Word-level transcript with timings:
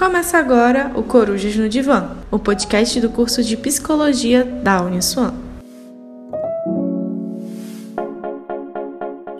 Começa 0.00 0.38
agora 0.38 0.90
o 0.94 1.02
Corujas 1.02 1.54
no 1.56 1.68
Divã, 1.68 2.16
o 2.30 2.38
podcast 2.38 2.98
do 3.02 3.10
curso 3.10 3.44
de 3.44 3.54
Psicologia 3.54 4.42
da 4.42 4.80
Uniswan. 4.80 5.34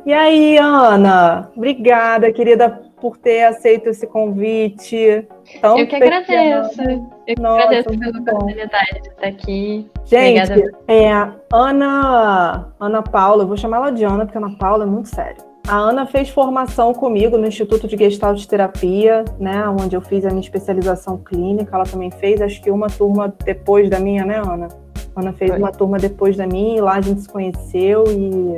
E 0.04 0.12
aí, 0.12 0.58
Ana? 0.58 1.48
Obrigada, 1.56 2.30
querida, 2.30 2.68
por 3.00 3.16
ter 3.16 3.44
aceito 3.44 3.88
esse 3.88 4.06
convite. 4.06 5.26
Tão 5.62 5.78
eu 5.78 5.88
que 5.88 5.96
agradeço. 5.96 6.82
Eu 6.82 7.34
que 7.34 7.40
Nossa, 7.40 7.62
agradeço 7.62 7.98
pela 7.98 8.20
oportunidade 8.20 9.00
de 9.00 9.08
estar 9.08 9.26
aqui. 9.28 9.90
Gente, 10.04 10.52
Obrigada. 10.52 10.78
é 10.88 11.10
Ana, 11.50 12.68
Ana 12.78 13.02
Paula, 13.02 13.44
eu 13.44 13.48
vou 13.48 13.56
chamar 13.56 13.78
ela 13.78 13.92
de 13.92 14.04
Ana, 14.04 14.26
porque 14.26 14.36
Ana 14.36 14.54
Paula 14.58 14.84
é 14.84 14.86
muito 14.86 15.08
sério. 15.08 15.49
A 15.70 15.76
Ana 15.76 16.04
fez 16.04 16.28
formação 16.28 16.92
comigo 16.92 17.38
no 17.38 17.46
Instituto 17.46 17.86
de 17.86 17.96
Gestalt 17.96 18.44
Terapia, 18.44 19.24
né, 19.38 19.68
onde 19.68 19.94
eu 19.94 20.00
fiz 20.00 20.24
a 20.24 20.28
minha 20.30 20.40
especialização 20.40 21.16
clínica. 21.16 21.76
Ela 21.76 21.84
também 21.84 22.10
fez, 22.10 22.42
acho 22.42 22.60
que 22.60 22.72
uma 22.72 22.88
turma 22.88 23.32
depois 23.44 23.88
da 23.88 24.00
minha, 24.00 24.24
né, 24.24 24.38
Ana? 24.38 24.66
Ana 25.14 25.32
fez 25.32 25.48
Foi. 25.52 25.60
uma 25.60 25.70
turma 25.70 25.96
depois 25.96 26.36
da 26.36 26.44
minha 26.44 26.78
e 26.78 26.80
lá 26.80 26.94
a 26.94 27.00
gente 27.00 27.20
se 27.20 27.28
conheceu 27.28 28.02
e, 28.08 28.56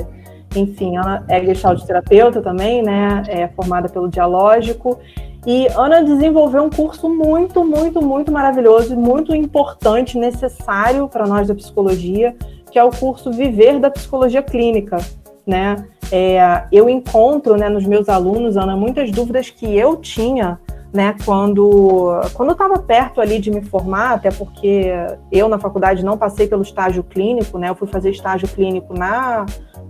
enfim, 0.58 0.96
ela 0.96 1.22
é 1.28 1.44
Gestalt 1.44 1.82
terapeuta 1.84 2.40
também, 2.40 2.82
né, 2.82 3.22
é 3.28 3.46
formada 3.46 3.90
pelo 3.90 4.08
Dialógico. 4.08 4.98
E 5.46 5.66
Ana 5.76 6.02
desenvolveu 6.02 6.62
um 6.62 6.70
curso 6.70 7.10
muito, 7.10 7.62
muito, 7.62 8.00
muito 8.00 8.32
maravilhoso, 8.32 8.96
muito 8.96 9.36
importante, 9.36 10.16
necessário 10.16 11.06
para 11.08 11.26
nós 11.26 11.46
da 11.46 11.54
psicologia, 11.54 12.34
que 12.70 12.78
é 12.78 12.82
o 12.82 12.90
curso 12.90 13.30
Viver 13.30 13.78
da 13.78 13.90
Psicologia 13.90 14.42
Clínica, 14.42 14.96
né? 15.46 15.84
É, 16.10 16.64
eu 16.70 16.88
encontro 16.88 17.56
né, 17.56 17.68
nos 17.68 17.86
meus 17.86 18.08
alunos, 18.08 18.56
Ana, 18.56 18.76
muitas 18.76 19.10
dúvidas 19.10 19.48
que 19.50 19.76
eu 19.76 19.96
tinha 19.96 20.58
né, 20.92 21.16
quando 21.24 22.20
quando 22.34 22.50
eu 22.50 22.52
estava 22.52 22.78
perto 22.78 23.20
ali 23.20 23.38
de 23.38 23.50
me 23.50 23.62
formar, 23.62 24.12
até 24.12 24.30
porque 24.30 24.92
eu 25.30 25.48
na 25.48 25.58
faculdade 25.58 26.04
não 26.04 26.18
passei 26.18 26.46
pelo 26.46 26.62
estágio 26.62 27.02
clínico, 27.02 27.58
né, 27.58 27.70
eu 27.70 27.74
fui 27.74 27.88
fazer 27.88 28.10
estágio 28.10 28.46
clínico 28.46 28.92
na, 28.92 29.46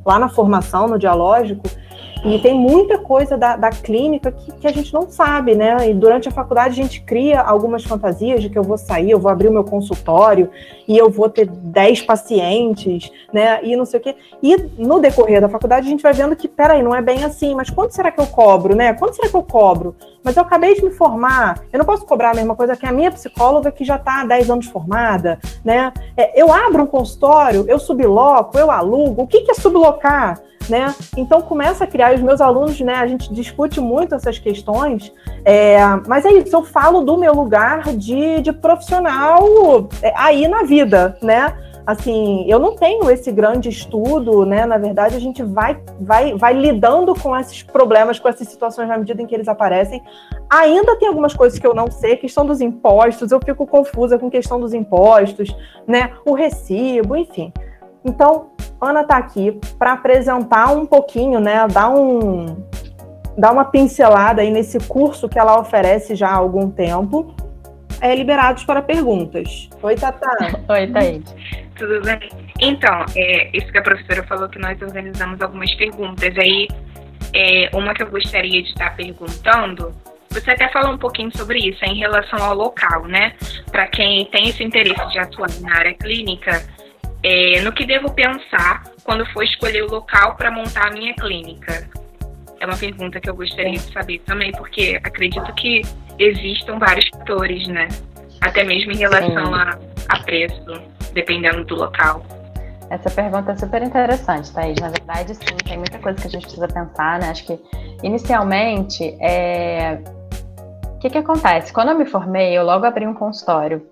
lá 0.07 0.19
na 0.19 0.29
formação, 0.29 0.87
no 0.87 0.99
dialógico, 0.99 1.69
e 2.25 2.39
tem 2.39 2.55
muita 2.55 2.99
coisa 2.99 3.37
da, 3.37 3.57
da 3.57 3.71
clínica 3.71 4.31
que, 4.31 4.53
que, 4.53 4.67
a 4.67 4.73
gente 4.73 4.95
não 4.95 5.11
sabe, 5.11 5.57
né? 5.57 5.91
E 5.91 5.95
durante 5.95 6.29
a 6.29 6.31
faculdade 6.33 6.81
a 6.81 6.83
gente 6.83 7.01
cria 7.01 7.41
algumas 7.41 7.83
fantasias 7.83 8.41
de 8.41 8.49
que 8.49 8.57
eu 8.57 8.63
vou 8.63 8.79
sair, 8.79 9.11
eu 9.11 9.19
vou 9.19 9.31
abrir 9.31 9.49
o 9.49 9.53
meu 9.53 9.65
consultório 9.65 10.49
e 10.87 10.97
eu 10.97 11.11
vou 11.11 11.29
ter 11.29 11.47
10 11.47 12.03
pacientes, 12.03 13.11
né? 13.33 13.61
E 13.65 13.75
não 13.75 13.85
sei 13.85 13.99
o 13.99 14.03
quê. 14.03 14.15
E 14.41 14.57
no 14.79 15.01
decorrer 15.01 15.41
da 15.41 15.49
faculdade 15.49 15.87
a 15.87 15.91
gente 15.91 16.03
vai 16.03 16.13
vendo 16.13 16.37
que, 16.37 16.47
peraí, 16.47 16.83
não 16.83 16.95
é 16.95 17.03
bem 17.03 17.25
assim, 17.25 17.55
mas 17.57 17.71
quanto 17.71 17.93
será 17.93 18.13
que 18.13 18.21
eu 18.21 18.27
cobro, 18.27 18.77
né? 18.77 18.95
Quanto 18.95 19.17
será 19.17 19.29
que 19.29 19.37
eu 19.37 19.43
cobro? 19.43 19.97
Mas 20.23 20.37
eu 20.37 20.43
acabei 20.43 20.75
de 20.75 20.85
me 20.85 20.91
formar, 20.91 21.61
eu 21.73 21.79
não 21.79 21.85
posso 21.85 22.07
cobrar 22.07 22.31
a 22.31 22.35
mesma 22.35 22.55
coisa 22.55 22.77
que 22.77 22.87
a 22.87 22.93
minha 22.93 23.11
psicóloga 23.11 23.73
que 23.73 23.85
já 23.85 23.97
está 23.97 24.21
há 24.21 24.25
10 24.25 24.51
anos 24.51 24.67
formada, 24.67 25.41
né? 25.65 25.93
É, 26.17 26.41
eu 26.41 26.53
abro 26.53 26.85
um 26.85 26.87
consultório, 26.87 27.65
eu 27.67 27.81
subloco, 27.81 28.57
eu 28.57 28.71
alugo. 28.71 29.23
O 29.23 29.27
que, 29.27 29.41
que 29.41 29.51
é 29.51 29.55
sublocar? 29.55 30.41
Né? 30.69 30.95
Então 31.17 31.43
começa 31.43 31.85
a 31.85 31.87
criar, 31.87 32.15
os 32.15 32.21
meus 32.21 32.41
alunos, 32.41 32.81
né? 32.81 32.95
A 32.95 33.07
gente 33.07 33.33
discute 33.33 33.81
muito 33.81 34.15
essas 34.15 34.39
questões, 34.39 35.13
é, 35.45 35.79
mas 36.07 36.25
é 36.25 36.33
isso, 36.33 36.55
eu 36.55 36.63
falo 36.63 37.03
do 37.03 37.17
meu 37.17 37.33
lugar 37.35 37.83
de, 37.97 38.41
de 38.41 38.53
profissional 38.53 39.89
é, 40.03 40.13
aí 40.17 40.49
na 40.49 40.63
vida, 40.63 41.17
né? 41.23 41.55
Assim, 41.85 42.45
eu 42.49 42.61
não 42.61 42.77
tenho 42.77 43.11
esse 43.11 43.33
grande 43.33 43.69
estudo, 43.69 44.47
né? 44.47 44.65
Na 44.65 44.79
verdade, 44.79 45.17
a 45.17 45.19
gente 45.19 45.43
vai, 45.43 45.81
vai, 46.01 46.33
vai 46.35 46.53
lidando 46.53 47.13
com 47.15 47.37
esses 47.37 47.63
problemas, 47.63 48.21
com 48.21 48.29
essas 48.29 48.47
situações 48.47 48.89
na 48.89 48.97
medida 48.97 49.21
em 49.21 49.27
que 49.27 49.35
eles 49.35 49.49
aparecem. 49.49 50.01
Ainda 50.49 50.97
tem 50.97 51.09
algumas 51.09 51.35
coisas 51.35 51.59
que 51.59 51.67
eu 51.67 51.75
não 51.75 51.91
sei, 51.91 52.17
questão 52.17 52.47
dos 52.47 52.61
impostos, 52.61 53.33
eu 53.33 53.41
fico 53.45 53.67
confusa 53.67 54.17
com 54.17 54.31
questão 54.31 54.61
dos 54.61 54.73
impostos, 54.73 55.55
né? 55.87 56.13
O 56.25 56.35
recibo, 56.35 57.17
enfim. 57.17 57.53
Então, 58.05 58.47
Ana 58.83 59.03
está 59.03 59.17
aqui 59.17 59.59
para 59.79 59.93
apresentar 59.93 60.73
um 60.73 60.85
pouquinho, 60.85 61.39
né, 61.39 61.67
dar 61.69 61.89
um 61.89 62.67
dar 63.39 63.53
uma 63.53 63.65
pincelada 63.65 64.43
aí 64.43 64.51
nesse 64.51 64.79
curso 64.81 65.29
que 65.29 65.39
ela 65.39 65.59
oferece 65.59 66.15
já 66.15 66.29
há 66.29 66.35
algum 66.35 66.71
tempo. 66.71 67.35
É, 68.01 68.15
liberados 68.17 68.65
para 68.65 68.83
perguntas. 68.83 69.71
Oi, 69.81 69.95
Tata. 69.95 70.29
Oi, 70.69 70.87
Thaís. 70.89 71.23
Tudo 71.77 72.03
bem? 72.03 72.19
Então, 72.61 73.07
é, 73.15 73.57
isso 73.57 73.71
que 73.71 73.79
a 73.79 73.83
professora 73.83 74.25
falou 74.25 74.49
que 74.49 74.59
nós 74.59 74.81
organizamos 74.83 75.41
algumas 75.41 75.73
perguntas. 75.77 76.37
Aí, 76.37 76.67
é, 77.33 77.71
uma 77.73 77.95
que 77.95 78.03
eu 78.03 78.11
gostaria 78.11 78.61
de 78.61 78.69
estar 78.71 78.97
perguntando, 78.97 79.95
você 80.29 80.51
até 80.51 80.69
falou 80.71 80.95
um 80.95 80.99
pouquinho 80.99 81.31
sobre 81.37 81.61
isso, 81.61 81.85
em 81.85 81.95
relação 81.95 82.43
ao 82.43 82.57
local, 82.57 83.05
né? 83.07 83.35
Para 83.71 83.87
quem 83.87 84.25
tem 84.27 84.49
esse 84.49 84.65
interesse 84.65 85.09
de 85.11 85.19
atuar 85.21 85.49
na 85.61 85.79
área 85.79 85.95
clínica, 85.95 86.61
é, 87.23 87.61
no 87.61 87.73
que 87.73 87.87
devo 87.87 88.13
pensar 88.13 88.83
quando 89.05 89.25
for 89.33 89.45
escolher 89.45 89.85
o 89.85 89.91
local 89.91 90.35
para 90.37 90.51
montar 90.51 90.89
a 90.89 90.91
minha 90.91 91.15
clínica? 91.15 91.89
É 92.61 92.67
uma 92.67 92.77
pergunta 92.77 93.21
que 93.21 93.29
eu 93.29 93.35
gostaria 93.35 93.73
de 93.73 93.93
saber 93.93 94.21
também, 94.21 94.53
porque 94.53 95.01
acredito 95.03 95.53
que 95.55 95.83
existam 96.19 96.79
vários 96.79 97.09
fatores, 97.09 97.67
né? 97.69 97.89
Até 98.41 98.65
mesmo 98.65 98.93
em 98.93 98.97
relação 98.97 99.55
a, 99.55 99.79
a 100.09 100.19
preço, 100.21 100.65
dependendo 101.13 101.65
do 101.65 101.75
local. 101.75 102.25
Essa 102.91 103.11
pergunta 103.11 103.53
é 103.53 103.57
super 103.57 103.83
interessante, 103.83 104.53
Thaís. 104.53 104.79
Na 104.81 104.91
verdade, 104.91 105.35
sim, 105.35 105.57
tem 105.65 105.79
muita 105.79 105.99
coisa 105.99 106.21
que 106.21 106.27
a 106.27 106.31
gente 106.31 106.43
precisa 106.43 106.69
pensar, 106.69 107.21
né? 107.21 107.31
Acho 107.31 107.47
que, 107.47 107.59
inicialmente, 108.03 109.17
é... 109.21 109.99
o 110.95 110.99
que, 110.99 111.09
que 111.09 111.19
acontece? 111.19 111.73
Quando 111.73 111.91
eu 111.91 111.99
me 111.99 112.05
formei, 112.05 112.57
eu 112.57 112.65
logo 112.65 112.85
abri 112.85 113.07
um 113.07 113.15
consultório 113.15 113.85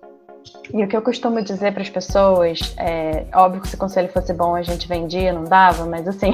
e 0.73 0.83
o 0.83 0.87
que 0.87 0.95
eu 0.95 1.01
costumo 1.01 1.41
dizer 1.41 1.73
para 1.73 1.81
as 1.81 1.89
pessoas, 1.89 2.73
é 2.77 3.25
óbvio 3.33 3.61
que 3.61 3.67
se 3.67 3.75
o 3.75 3.77
conselho 3.77 4.07
fosse 4.09 4.33
bom 4.33 4.55
a 4.55 4.61
gente 4.61 4.87
vendia, 4.87 5.33
não 5.33 5.43
dava, 5.43 5.85
mas 5.85 6.07
assim, 6.07 6.31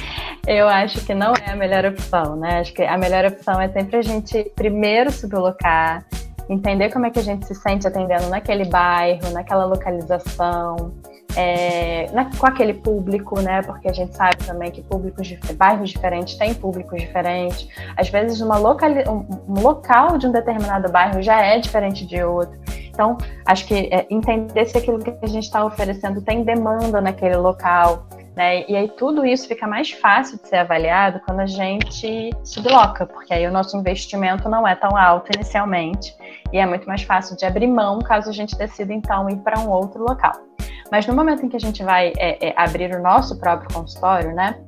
eu 0.46 0.68
acho 0.68 1.04
que 1.04 1.14
não 1.14 1.32
é 1.32 1.50
a 1.50 1.56
melhor 1.56 1.84
opção, 1.86 2.36
né? 2.36 2.60
Acho 2.60 2.72
que 2.72 2.82
a 2.82 2.98
melhor 2.98 3.24
opção 3.24 3.60
é 3.60 3.68
sempre 3.68 3.96
a 3.96 4.02
gente 4.02 4.52
primeiro 4.54 5.10
se 5.10 5.28
colocar, 5.28 6.04
entender 6.48 6.90
como 6.90 7.06
é 7.06 7.10
que 7.10 7.18
a 7.18 7.22
gente 7.22 7.46
se 7.46 7.54
sente 7.54 7.86
atendendo 7.86 8.28
naquele 8.28 8.66
bairro, 8.66 9.30
naquela 9.30 9.64
localização, 9.64 10.92
é, 11.36 12.10
na, 12.12 12.24
com 12.24 12.46
aquele 12.46 12.74
público, 12.74 13.40
né? 13.40 13.62
Porque 13.62 13.88
a 13.88 13.92
gente 13.92 14.16
sabe 14.16 14.36
também 14.44 14.70
que 14.70 14.82
públicos, 14.82 15.30
bairros 15.56 15.90
diferentes 15.90 16.36
têm 16.36 16.54
públicos 16.54 17.00
diferentes. 17.00 17.68
Às 17.96 18.08
vezes, 18.08 18.40
uma 18.40 18.56
locali, 18.56 19.04
um, 19.08 19.26
um 19.48 19.60
local 19.60 20.18
de 20.18 20.26
um 20.26 20.32
determinado 20.32 20.90
bairro 20.90 21.22
já 21.22 21.40
é 21.40 21.58
diferente 21.58 22.06
de 22.06 22.22
outro. 22.22 22.58
Então, 22.88 23.16
acho 23.46 23.66
que 23.66 23.88
é, 23.92 24.06
entender 24.10 24.66
se 24.66 24.76
aquilo 24.76 24.98
que 24.98 25.14
a 25.22 25.28
gente 25.28 25.44
está 25.44 25.64
oferecendo 25.64 26.20
tem 26.20 26.42
demanda 26.42 27.00
naquele 27.00 27.36
local. 27.36 28.08
Né? 28.34 28.64
E 28.68 28.76
aí 28.76 28.88
tudo 28.88 29.26
isso 29.26 29.48
fica 29.48 29.66
mais 29.66 29.90
fácil 29.90 30.38
de 30.40 30.48
ser 30.48 30.58
avaliado 30.58 31.20
quando 31.26 31.40
a 31.40 31.46
gente 31.46 32.30
se 32.44 32.60
bloca, 32.60 33.04
porque 33.04 33.34
aí 33.34 33.44
o 33.46 33.50
nosso 33.50 33.76
investimento 33.76 34.48
não 34.48 34.66
é 34.66 34.76
tão 34.76 34.96
alto 34.96 35.28
inicialmente 35.34 36.14
e 36.52 36.58
é 36.58 36.64
muito 36.64 36.86
mais 36.86 37.02
fácil 37.02 37.36
de 37.36 37.44
abrir 37.44 37.66
mão 37.66 37.98
caso 37.98 38.30
a 38.30 38.32
gente 38.32 38.56
decida 38.56 38.92
então 38.92 39.28
ir 39.28 39.38
para 39.38 39.58
um 39.58 39.68
outro 39.68 40.04
local. 40.04 40.47
Mas 40.90 41.06
no 41.06 41.14
momento 41.14 41.44
em 41.44 41.48
que 41.48 41.56
a 41.56 41.60
gente 41.60 41.82
vai 41.82 42.12
é, 42.16 42.48
é, 42.48 42.54
abrir 42.56 42.94
o 42.94 43.02
nosso 43.02 43.38
próprio 43.38 43.72
consultório, 43.72 44.34
né? 44.34 44.58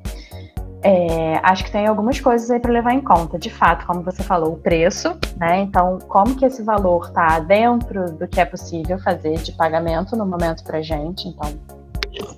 É, 0.82 1.38
acho 1.42 1.64
que 1.64 1.70
tem 1.70 1.86
algumas 1.86 2.18
coisas 2.20 2.50
aí 2.50 2.58
para 2.58 2.72
levar 2.72 2.94
em 2.94 3.00
conta. 3.00 3.38
De 3.38 3.50
fato, 3.50 3.86
como 3.86 4.02
você 4.02 4.22
falou, 4.22 4.54
o 4.54 4.56
preço, 4.56 5.16
né? 5.36 5.60
Então, 5.60 5.98
como 6.08 6.34
que 6.34 6.44
esse 6.44 6.62
valor 6.62 7.06
está 7.06 7.38
dentro 7.40 8.12
do 8.12 8.26
que 8.26 8.40
é 8.40 8.44
possível 8.44 8.98
fazer 8.98 9.36
de 9.38 9.52
pagamento 9.52 10.16
no 10.16 10.24
momento 10.24 10.64
para 10.64 10.80
gente. 10.80 11.28
Então, 11.28 11.52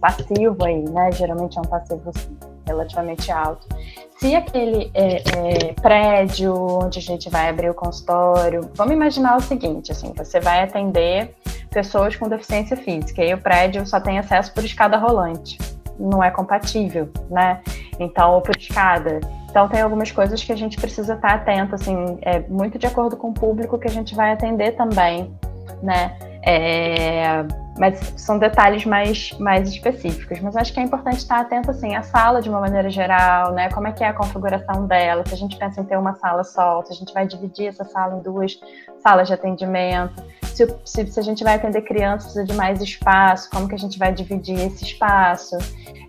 passivo 0.00 0.64
aí, 0.64 0.82
né? 0.90 1.12
Geralmente 1.12 1.56
é 1.56 1.60
um 1.60 1.64
passivo 1.64 2.10
relativamente 2.66 3.30
alto. 3.30 3.66
Se 4.18 4.34
aquele 4.36 4.90
é, 4.94 5.16
é, 5.16 5.72
prédio 5.80 6.54
onde 6.54 6.98
a 6.98 7.02
gente 7.02 7.28
vai 7.28 7.48
abrir 7.48 7.70
o 7.70 7.74
consultório, 7.74 8.70
vamos 8.74 8.94
imaginar 8.94 9.36
o 9.36 9.40
seguinte, 9.40 9.90
assim, 9.90 10.12
você 10.16 10.38
vai 10.38 10.62
atender 10.62 11.34
pessoas 11.70 12.14
com 12.14 12.28
deficiência 12.28 12.76
física 12.76 13.24
e 13.24 13.34
o 13.34 13.38
prédio 13.38 13.84
só 13.86 13.98
tem 13.98 14.18
acesso 14.18 14.52
por 14.52 14.64
escada 14.64 14.96
rolante. 14.96 15.58
Não 15.98 16.22
é 16.22 16.30
compatível, 16.30 17.08
né? 17.30 17.60
Então, 17.98 18.32
ou 18.34 18.40
por 18.40 18.56
escada. 18.56 19.20
Então, 19.50 19.68
tem 19.68 19.80
algumas 19.80 20.10
coisas 20.10 20.42
que 20.42 20.52
a 20.52 20.56
gente 20.56 20.80
precisa 20.80 21.14
estar 21.14 21.34
atento, 21.34 21.74
assim, 21.74 22.18
é 22.22 22.40
muito 22.40 22.78
de 22.78 22.86
acordo 22.86 23.16
com 23.16 23.30
o 23.30 23.34
público 23.34 23.78
que 23.78 23.88
a 23.88 23.90
gente 23.90 24.14
vai 24.14 24.32
atender 24.32 24.72
também, 24.76 25.30
né? 25.82 26.16
É, 26.44 27.44
mas 27.78 28.12
são 28.16 28.38
detalhes 28.38 28.84
mais, 28.84 29.32
mais 29.38 29.68
específicos. 29.68 30.40
Mas 30.40 30.56
acho 30.56 30.72
que 30.72 30.80
é 30.80 30.82
importante 30.82 31.18
estar 31.18 31.40
atento 31.40 31.70
assim 31.70 31.94
à 31.94 32.02
sala 32.02 32.42
de 32.42 32.48
uma 32.48 32.60
maneira 32.60 32.90
geral, 32.90 33.52
né? 33.52 33.70
Como 33.70 33.86
é 33.88 33.92
que 33.92 34.04
é 34.04 34.08
a 34.08 34.12
configuração 34.12 34.86
dela? 34.86 35.24
Se 35.26 35.34
a 35.34 35.36
gente 35.36 35.56
pensa 35.56 35.80
em 35.80 35.84
ter 35.84 35.96
uma 35.96 36.14
sala 36.14 36.44
só, 36.44 36.82
se 36.84 36.92
a 36.92 36.96
gente 36.96 37.12
vai 37.12 37.26
dividir 37.26 37.68
essa 37.68 37.84
sala 37.84 38.16
em 38.16 38.20
duas 38.20 38.58
salas 39.02 39.26
de 39.26 39.34
atendimento, 39.34 40.22
se, 40.54 40.66
se, 40.84 41.06
se 41.06 41.18
a 41.18 41.22
gente 41.22 41.42
vai 41.42 41.54
atender 41.54 41.82
crianças 41.82 42.22
precisa 42.24 42.44
de 42.44 42.54
mais 42.54 42.80
espaço, 42.80 43.48
como 43.50 43.66
que 43.66 43.74
a 43.74 43.78
gente 43.78 43.98
vai 43.98 44.12
dividir 44.12 44.58
esse 44.58 44.84
espaço? 44.84 45.56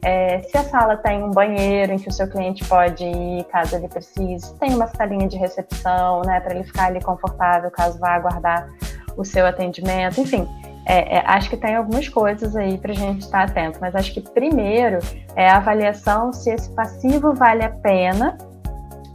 É, 0.04 0.39
se 0.39 0.57
a 0.57 0.63
sala 0.63 0.98
tem 0.98 1.24
um 1.24 1.31
banheiro 1.31 1.94
em 1.94 1.98
que 1.98 2.10
o 2.10 2.12
seu 2.12 2.27
cliente 2.27 2.63
pode 2.65 3.06
ir 3.06 3.45
caso 3.45 3.75
ele 3.75 3.88
precise, 3.88 4.54
tem 4.60 4.75
uma 4.75 4.88
salinha 4.88 5.30
de 5.30 5.38
recepção, 5.38 6.21
né, 6.25 6.42
para 6.42 6.56
ele 6.56 6.65
ficar 6.65 6.88
ali 6.88 7.01
confortável 7.01 7.71
caso 7.71 7.98
vá 8.00 8.15
aguardar 8.15 8.69
o 9.15 9.24
seu 9.24 9.45
atendimento, 9.45 10.19
enfim 10.19 10.45
é, 10.86 11.18
é, 11.18 11.24
acho 11.26 11.50
que 11.50 11.58
tem 11.58 11.76
algumas 11.76 12.10
coisas 12.10 12.56
aí 12.56 12.78
para 12.78 12.92
a 12.92 12.96
gente 12.96 13.22
estar 13.22 13.44
atento, 13.44 13.80
mas 13.80 13.96
acho 13.96 14.14
que 14.14 14.22
primeiro 14.22 15.00
é 15.36 15.50
a 15.50 15.58
avaliação 15.58 16.34
se 16.34 16.50
esse 16.50 16.70
passivo 16.72 17.34
vale 17.34 17.64
a 17.64 17.70
pena 17.70 18.38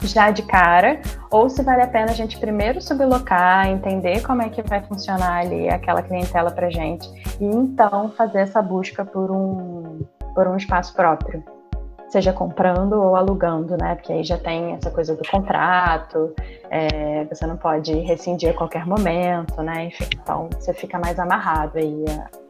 já 0.02 0.30
de 0.30 0.42
cara, 0.42 1.00
ou 1.28 1.50
se 1.50 1.62
vale 1.62 1.82
a 1.82 1.86
pena 1.86 2.12
a 2.12 2.14
gente 2.14 2.38
primeiro 2.38 2.80
sublocar, 2.80 3.68
entender 3.68 4.22
como 4.22 4.42
é 4.42 4.48
que 4.48 4.62
vai 4.62 4.80
funcionar 4.80 5.40
ali 5.40 5.68
aquela 5.68 6.02
clientela 6.02 6.52
para 6.52 6.70
gente, 6.70 7.08
e 7.40 7.44
então 7.44 8.10
fazer 8.12 8.40
essa 8.40 8.62
busca 8.62 9.04
por 9.04 9.30
um, 9.30 10.00
por 10.34 10.46
um 10.46 10.56
espaço 10.56 10.94
próprio 10.94 11.42
seja 12.08 12.32
comprando 12.32 12.94
ou 12.94 13.16
alugando, 13.16 13.76
né? 13.76 13.94
Porque 13.94 14.12
aí 14.12 14.24
já 14.24 14.38
tem 14.38 14.72
essa 14.72 14.90
coisa 14.90 15.14
do 15.14 15.22
contrato, 15.28 16.34
é, 16.70 17.24
você 17.24 17.46
não 17.46 17.56
pode 17.56 17.92
rescindir 18.00 18.50
a 18.50 18.54
qualquer 18.54 18.86
momento, 18.86 19.62
né? 19.62 19.86
Enfim, 19.86 20.08
então 20.12 20.48
você 20.58 20.72
fica 20.72 20.98
mais 20.98 21.18
amarrado 21.18 21.78
aí. 21.78 22.04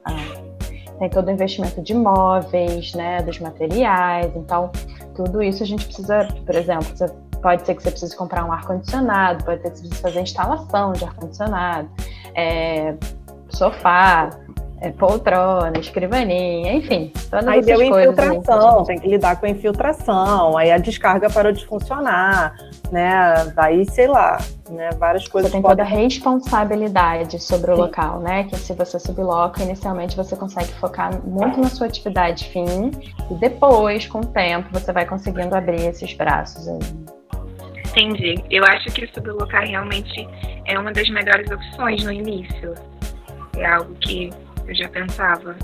A, 0.05 0.13
a, 0.13 0.99
tem 0.99 1.09
todo 1.09 1.29
o 1.29 1.31
investimento 1.31 1.81
de 1.81 1.93
imóveis, 1.93 2.93
né? 2.95 3.23
Dos 3.23 3.39
materiais, 3.39 4.35
então 4.35 4.71
tudo 5.15 5.43
isso 5.43 5.63
a 5.63 5.67
gente 5.67 5.85
precisa, 5.87 6.29
por 6.45 6.55
exemplo, 6.55 6.85
você, 6.85 7.07
pode 7.43 7.65
ser 7.65 7.75
que 7.75 7.83
você 7.83 7.91
precise 7.91 8.17
comprar 8.17 8.45
um 8.45 8.53
ar-condicionado, 8.53 9.45
pode 9.45 9.63
ser 9.63 9.71
que 9.71 9.79
você 9.79 9.83
precise 9.83 10.03
fazer 10.03 10.21
instalação 10.21 10.93
de 10.93 11.05
ar-condicionado, 11.05 11.89
é, 12.35 12.95
sofá, 13.49 14.31
é, 14.81 14.91
poltrona, 14.91 15.77
escrivaninha, 15.79 16.73
enfim, 16.75 17.13
todas 17.31 17.47
aí 17.49 17.61
deu 17.63 17.79
coisas. 17.79 17.97
infiltração, 17.97 18.85
tem 18.85 18.99
que 18.99 19.09
lidar 19.09 19.37
com 19.41 19.47
a 19.47 19.49
infiltração, 19.49 20.57
aí 20.57 20.71
a 20.71 20.79
descarga 20.79 21.29
parou 21.29 21.51
de 21.51 21.67
funcionar, 21.67 22.55
né? 22.93 23.53
Aí, 23.57 23.85
sei 23.91 24.07
lá, 24.07 24.39
né? 24.71 24.91
Várias 24.99 25.27
coisas. 25.27 25.51
Você 25.51 25.57
tem 25.57 25.63
podem... 25.63 25.85
toda 25.85 25.89
a 25.89 26.01
responsabilidade 26.01 27.43
sobre 27.43 27.73
o 27.73 27.75
Sim. 27.75 27.81
local, 27.83 28.21
né? 28.21 28.45
Que 28.45 28.57
se 28.57 28.73
você 28.73 28.99
subloca, 28.99 29.63
inicialmente 29.63 30.17
você 30.17 30.37
consegue 30.37 30.73
focar 30.75 31.11
muito 31.27 31.61
na 31.61 31.69
sua 31.69 31.87
atividade 31.87 32.49
fim 32.49 32.93
e 33.31 33.35
depois, 33.35 34.07
com 34.07 34.21
o 34.21 34.27
tempo, 34.27 34.69
você 34.73 34.93
vai 34.93 35.05
conseguindo 35.05 35.55
abrir 35.57 35.87
esses 35.87 36.13
braços 36.15 36.69
aí. 36.69 36.79
Entendi. 37.91 38.45
Eu 38.49 38.65
acho 38.65 38.91
que 38.93 39.07
sublocar 39.09 39.67
realmente 39.67 40.29
é 40.67 40.79
uma 40.79 40.93
das 40.93 41.09
melhores 41.09 41.51
opções 41.51 42.05
no 42.05 42.13
início. 42.13 42.75
É 43.57 43.67
algo 43.67 43.93
que 43.97 44.31
eu 44.69 44.75
já 44.75 44.89
pensava. 44.89 45.57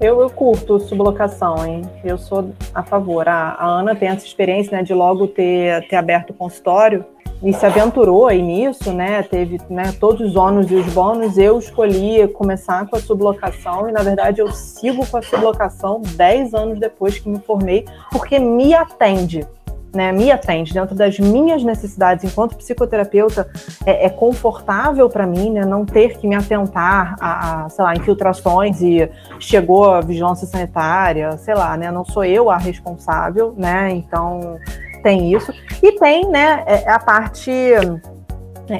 Eu, 0.00 0.20
eu 0.20 0.30
curto 0.30 0.78
sublocação, 0.78 1.66
hein? 1.66 1.82
Eu 2.04 2.16
sou 2.16 2.52
a 2.74 2.82
favor. 2.82 3.28
A, 3.28 3.56
a 3.58 3.66
Ana 3.66 3.96
tem 3.96 4.08
essa 4.08 4.24
experiência 4.24 4.76
né, 4.76 4.82
de 4.82 4.94
logo 4.94 5.26
ter, 5.26 5.86
ter 5.88 5.96
aberto 5.96 6.30
o 6.30 6.34
consultório 6.34 7.04
e 7.42 7.52
se 7.52 7.64
aventurou 7.66 8.26
aí 8.26 8.40
nisso, 8.40 8.92
né? 8.92 9.22
Teve 9.22 9.58
né, 9.68 9.94
todos 9.98 10.20
os 10.20 10.36
ônus 10.36 10.70
e 10.70 10.74
os 10.74 10.86
bônus. 10.92 11.38
Eu 11.38 11.58
escolhi 11.58 12.28
começar 12.28 12.86
com 12.86 12.96
a 12.96 13.00
sublocação 13.00 13.88
e, 13.88 13.92
na 13.92 14.02
verdade, 14.02 14.40
eu 14.40 14.52
sigo 14.52 15.06
com 15.06 15.16
a 15.16 15.22
sublocação 15.22 16.02
10 16.02 16.54
anos 16.54 16.78
depois 16.78 17.18
que 17.18 17.28
me 17.28 17.40
formei, 17.40 17.86
porque 18.12 18.38
me 18.38 18.74
atende 18.74 19.46
né, 19.94 20.12
me 20.12 20.30
atende 20.30 20.72
dentro 20.72 20.94
das 20.94 21.18
minhas 21.18 21.62
necessidades 21.62 22.24
enquanto 22.24 22.56
psicoterapeuta, 22.56 23.48
é, 23.84 24.06
é 24.06 24.08
confortável 24.10 25.08
para 25.08 25.26
mim, 25.26 25.50
né, 25.50 25.64
não 25.64 25.84
ter 25.84 26.18
que 26.18 26.26
me 26.26 26.34
atentar 26.34 27.16
a, 27.20 27.64
a, 27.64 27.68
sei 27.68 27.84
lá, 27.84 27.94
infiltrações 27.94 28.80
e 28.82 29.08
chegou 29.38 29.90
a 29.90 30.00
vigilância 30.00 30.46
sanitária, 30.46 31.36
sei 31.38 31.54
lá, 31.54 31.76
né, 31.76 31.90
não 31.90 32.04
sou 32.04 32.24
eu 32.24 32.50
a 32.50 32.56
responsável, 32.56 33.54
né, 33.56 33.90
então 33.90 34.58
tem 35.02 35.32
isso. 35.32 35.52
E 35.82 35.92
tem, 35.92 36.28
né, 36.28 36.64
é, 36.66 36.90
a 36.90 36.98
parte, 36.98 37.50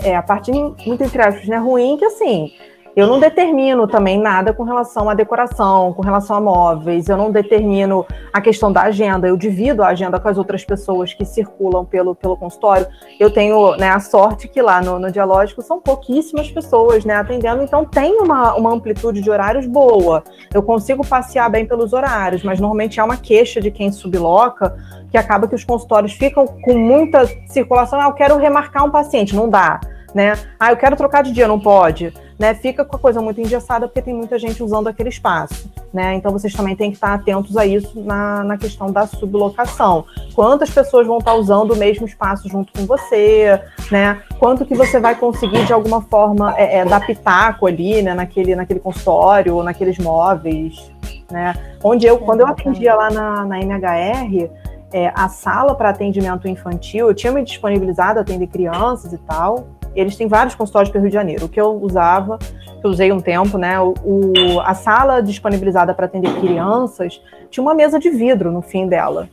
é, 0.04 0.16
a 0.16 0.22
parte, 0.22 0.50
muito 0.52 1.02
entre 1.02 1.22
aspas, 1.22 1.46
né, 1.46 1.56
ruim, 1.56 1.96
que 1.96 2.04
assim, 2.04 2.52
eu 2.96 3.06
não 3.06 3.20
determino 3.20 3.86
também 3.86 4.18
nada 4.18 4.54
com 4.54 4.62
relação 4.62 5.10
à 5.10 5.12
decoração, 5.12 5.92
com 5.92 6.00
relação 6.00 6.34
a 6.34 6.40
móveis, 6.40 7.10
eu 7.10 7.16
não 7.18 7.30
determino 7.30 8.06
a 8.32 8.40
questão 8.40 8.72
da 8.72 8.84
agenda, 8.84 9.28
eu 9.28 9.36
divido 9.36 9.82
a 9.82 9.88
agenda 9.88 10.18
com 10.18 10.26
as 10.26 10.38
outras 10.38 10.64
pessoas 10.64 11.12
que 11.12 11.26
circulam 11.26 11.84
pelo, 11.84 12.14
pelo 12.14 12.38
consultório. 12.38 12.86
Eu 13.20 13.30
tenho 13.30 13.76
né, 13.76 13.90
a 13.90 14.00
sorte 14.00 14.48
que 14.48 14.62
lá 14.62 14.80
no, 14.80 14.98
no 14.98 15.12
Dialógico 15.12 15.60
são 15.60 15.78
pouquíssimas 15.78 16.50
pessoas 16.50 17.04
né, 17.04 17.14
atendendo, 17.16 17.62
então 17.62 17.84
tem 17.84 18.18
uma, 18.18 18.54
uma 18.54 18.72
amplitude 18.72 19.20
de 19.20 19.30
horários 19.30 19.66
boa. 19.66 20.24
Eu 20.54 20.62
consigo 20.62 21.06
passear 21.06 21.50
bem 21.50 21.66
pelos 21.66 21.92
horários, 21.92 22.42
mas 22.42 22.58
normalmente 22.58 22.98
é 22.98 23.04
uma 23.04 23.18
queixa 23.18 23.60
de 23.60 23.70
quem 23.70 23.92
subloca 23.92 24.74
que 25.10 25.18
acaba 25.18 25.46
que 25.46 25.54
os 25.54 25.64
consultórios 25.64 26.14
ficam 26.14 26.46
com 26.46 26.72
muita 26.72 27.26
circulação. 27.46 28.00
Ah, 28.00 28.06
eu 28.06 28.14
quero 28.14 28.38
remarcar 28.38 28.86
um 28.86 28.90
paciente, 28.90 29.36
não 29.36 29.50
dá. 29.50 29.80
Né? 30.14 30.32
Ah, 30.58 30.72
eu 30.72 30.78
quero 30.78 30.96
trocar 30.96 31.22
de 31.22 31.30
dia, 31.30 31.46
não 31.46 31.60
pode 31.60 32.10
né, 32.38 32.54
fica 32.54 32.84
com 32.84 32.96
a 32.96 32.98
coisa 32.98 33.20
muito 33.20 33.40
engessada 33.40 33.86
porque 33.88 34.02
tem 34.02 34.14
muita 34.14 34.38
gente 34.38 34.62
usando 34.62 34.88
aquele 34.88 35.08
espaço. 35.08 35.70
Né? 35.92 36.14
Então 36.14 36.30
vocês 36.30 36.52
também 36.52 36.76
têm 36.76 36.90
que 36.90 36.96
estar 36.96 37.14
atentos 37.14 37.56
a 37.56 37.64
isso 37.64 38.00
na, 38.00 38.44
na 38.44 38.58
questão 38.58 38.90
da 38.92 39.06
sublocação. 39.06 40.04
Quantas 40.34 40.68
pessoas 40.70 41.06
vão 41.06 41.18
estar 41.18 41.34
usando 41.34 41.72
o 41.72 41.76
mesmo 41.76 42.06
espaço 42.06 42.48
junto 42.48 42.72
com 42.72 42.84
você, 42.84 43.60
né? 43.90 44.20
Quanto 44.38 44.66
que 44.66 44.74
você 44.74 45.00
vai 45.00 45.14
conseguir 45.14 45.64
de 45.64 45.72
alguma 45.72 46.02
forma 46.02 46.54
é, 46.56 46.78
é, 46.78 46.84
dar 46.84 47.06
pitaco 47.06 47.66
ali, 47.66 48.02
né, 48.02 48.12
naquele, 48.12 48.54
naquele 48.54 48.80
consultório, 48.80 49.62
naqueles 49.62 49.98
móveis, 49.98 50.92
né? 51.30 51.54
Onde 51.82 52.06
eu, 52.06 52.18
quando 52.18 52.40
eu 52.40 52.46
atendia 52.46 52.94
lá 52.94 53.10
na, 53.10 53.44
na 53.44 53.60
MHR, 53.60 54.50
é, 54.92 55.12
a 55.14 55.28
sala 55.28 55.74
para 55.74 55.90
atendimento 55.90 56.46
infantil, 56.46 57.08
eu 57.08 57.14
tinha 57.14 57.32
me 57.32 57.42
disponibilizado 57.42 58.18
a 58.18 58.22
atender 58.22 58.46
crianças 58.46 59.12
e 59.12 59.18
tal, 59.18 59.66
eles 59.96 60.16
têm 60.16 60.28
vários 60.28 60.54
consultórios 60.54 60.90
pelo 60.90 61.02
Rio 61.02 61.10
de 61.10 61.14
Janeiro. 61.14 61.46
O 61.46 61.48
que 61.48 61.60
eu 61.60 61.72
usava, 61.72 62.38
que 62.38 62.84
eu 62.84 62.90
usei 62.90 63.10
um 63.12 63.20
tempo, 63.20 63.58
né? 63.58 63.80
O, 63.80 63.94
o 64.04 64.60
a 64.60 64.74
sala 64.74 65.22
disponibilizada 65.22 65.94
para 65.94 66.06
atender 66.06 66.32
crianças 66.40 67.20
tinha 67.50 67.62
uma 67.62 67.74
mesa 67.74 67.98
de 67.98 68.10
vidro 68.10 68.52
no 68.52 68.62
fim 68.62 68.86
dela. 68.86 69.28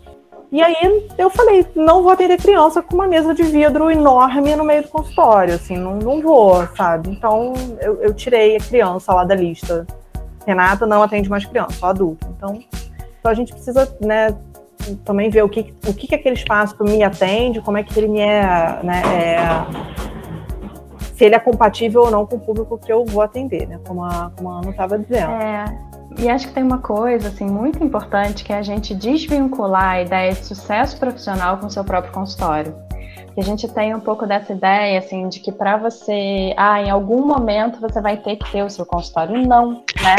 E 0.52 0.62
aí 0.62 1.10
eu 1.18 1.32
falei, 1.32 1.66
não 1.76 2.04
vou 2.04 2.12
atender 2.12 2.40
criança 2.40 2.80
com 2.80 2.94
uma 2.94 3.08
mesa 3.08 3.34
de 3.34 3.42
vidro 3.42 3.90
enorme 3.90 4.56
no 4.56 4.64
meio 4.64 4.84
do 4.84 4.88
consultório, 4.88 5.56
assim, 5.56 5.76
não, 5.76 5.96
não 5.96 6.22
vou, 6.22 6.68
sabe? 6.78 7.10
Então 7.10 7.54
eu, 7.82 8.00
eu 8.04 8.14
tirei 8.14 8.56
a 8.56 8.60
criança 8.60 9.12
lá 9.14 9.24
da 9.24 9.34
lista. 9.34 9.88
Renata 10.46 10.86
não 10.86 11.02
atende 11.02 11.28
mais 11.28 11.44
criança, 11.44 11.72
só 11.80 11.88
adulto. 11.88 12.28
Então, 12.38 12.60
então 13.20 13.32
a 13.32 13.34
gente 13.34 13.52
precisa, 13.52 13.98
né, 14.00 14.36
também 15.04 15.30
ver 15.30 15.44
o 15.44 15.50
que, 15.50 15.74
o 15.88 15.94
que, 15.94 16.08
que 16.08 16.14
aquele 16.14 16.36
espaço 16.36 16.76
me 16.84 17.02
atende, 17.02 17.60
como 17.62 17.78
é 17.80 17.84
que 17.84 17.98
ele 17.98 18.08
me 18.08 18.20
é, 18.20 18.80
né, 18.84 19.02
é 19.06 20.13
se 21.24 21.28
ele 21.28 21.36
é 21.36 21.40
compatível 21.40 22.02
ou 22.02 22.12
não 22.12 22.26
com 22.26 22.36
o 22.36 22.40
público 22.40 22.78
que 22.78 22.92
eu 22.92 23.06
vou 23.06 23.22
atender, 23.22 23.66
né? 23.66 23.80
Como 23.88 24.04
a, 24.04 24.30
como 24.36 24.50
a 24.50 24.58
Ana 24.58 24.72
estava 24.72 25.00
dizendo. 25.00 25.32
É, 25.32 25.64
e 26.20 26.30
acho 26.30 26.50
que 26.50 26.54
tem 26.54 26.62
uma 26.62 26.80
coisa 26.80 27.30
assim 27.30 27.46
muito 27.46 27.82
importante 27.82 28.44
que 28.44 28.52
é 28.52 28.58
a 28.58 28.62
gente 28.62 28.94
desvincular 28.94 29.92
a 29.92 30.02
ideia 30.02 30.34
de 30.34 30.44
sucesso 30.44 31.00
profissional 31.00 31.60
com 31.60 31.68
o 31.68 31.72
seu 31.72 31.86
próprio 31.86 32.12
consultório. 32.12 32.76
Que 33.34 33.40
a 33.40 33.44
gente 33.44 33.70
tem 33.70 33.96
um 33.96 34.02
pouco 34.02 34.28
dessa 34.28 34.52
ideia 34.52 35.00
assim 35.00 35.30
de 35.30 35.40
que 35.40 35.50
para 35.50 35.78
você, 35.78 36.54
ah, 36.58 36.82
em 36.82 36.90
algum 36.90 37.26
momento 37.26 37.80
você 37.80 38.02
vai 38.02 38.18
ter 38.18 38.36
que 38.36 38.52
ter 38.52 38.62
o 38.62 38.70
seu 38.70 38.86
consultório. 38.86 39.48
Não, 39.48 39.82
né? 40.04 40.18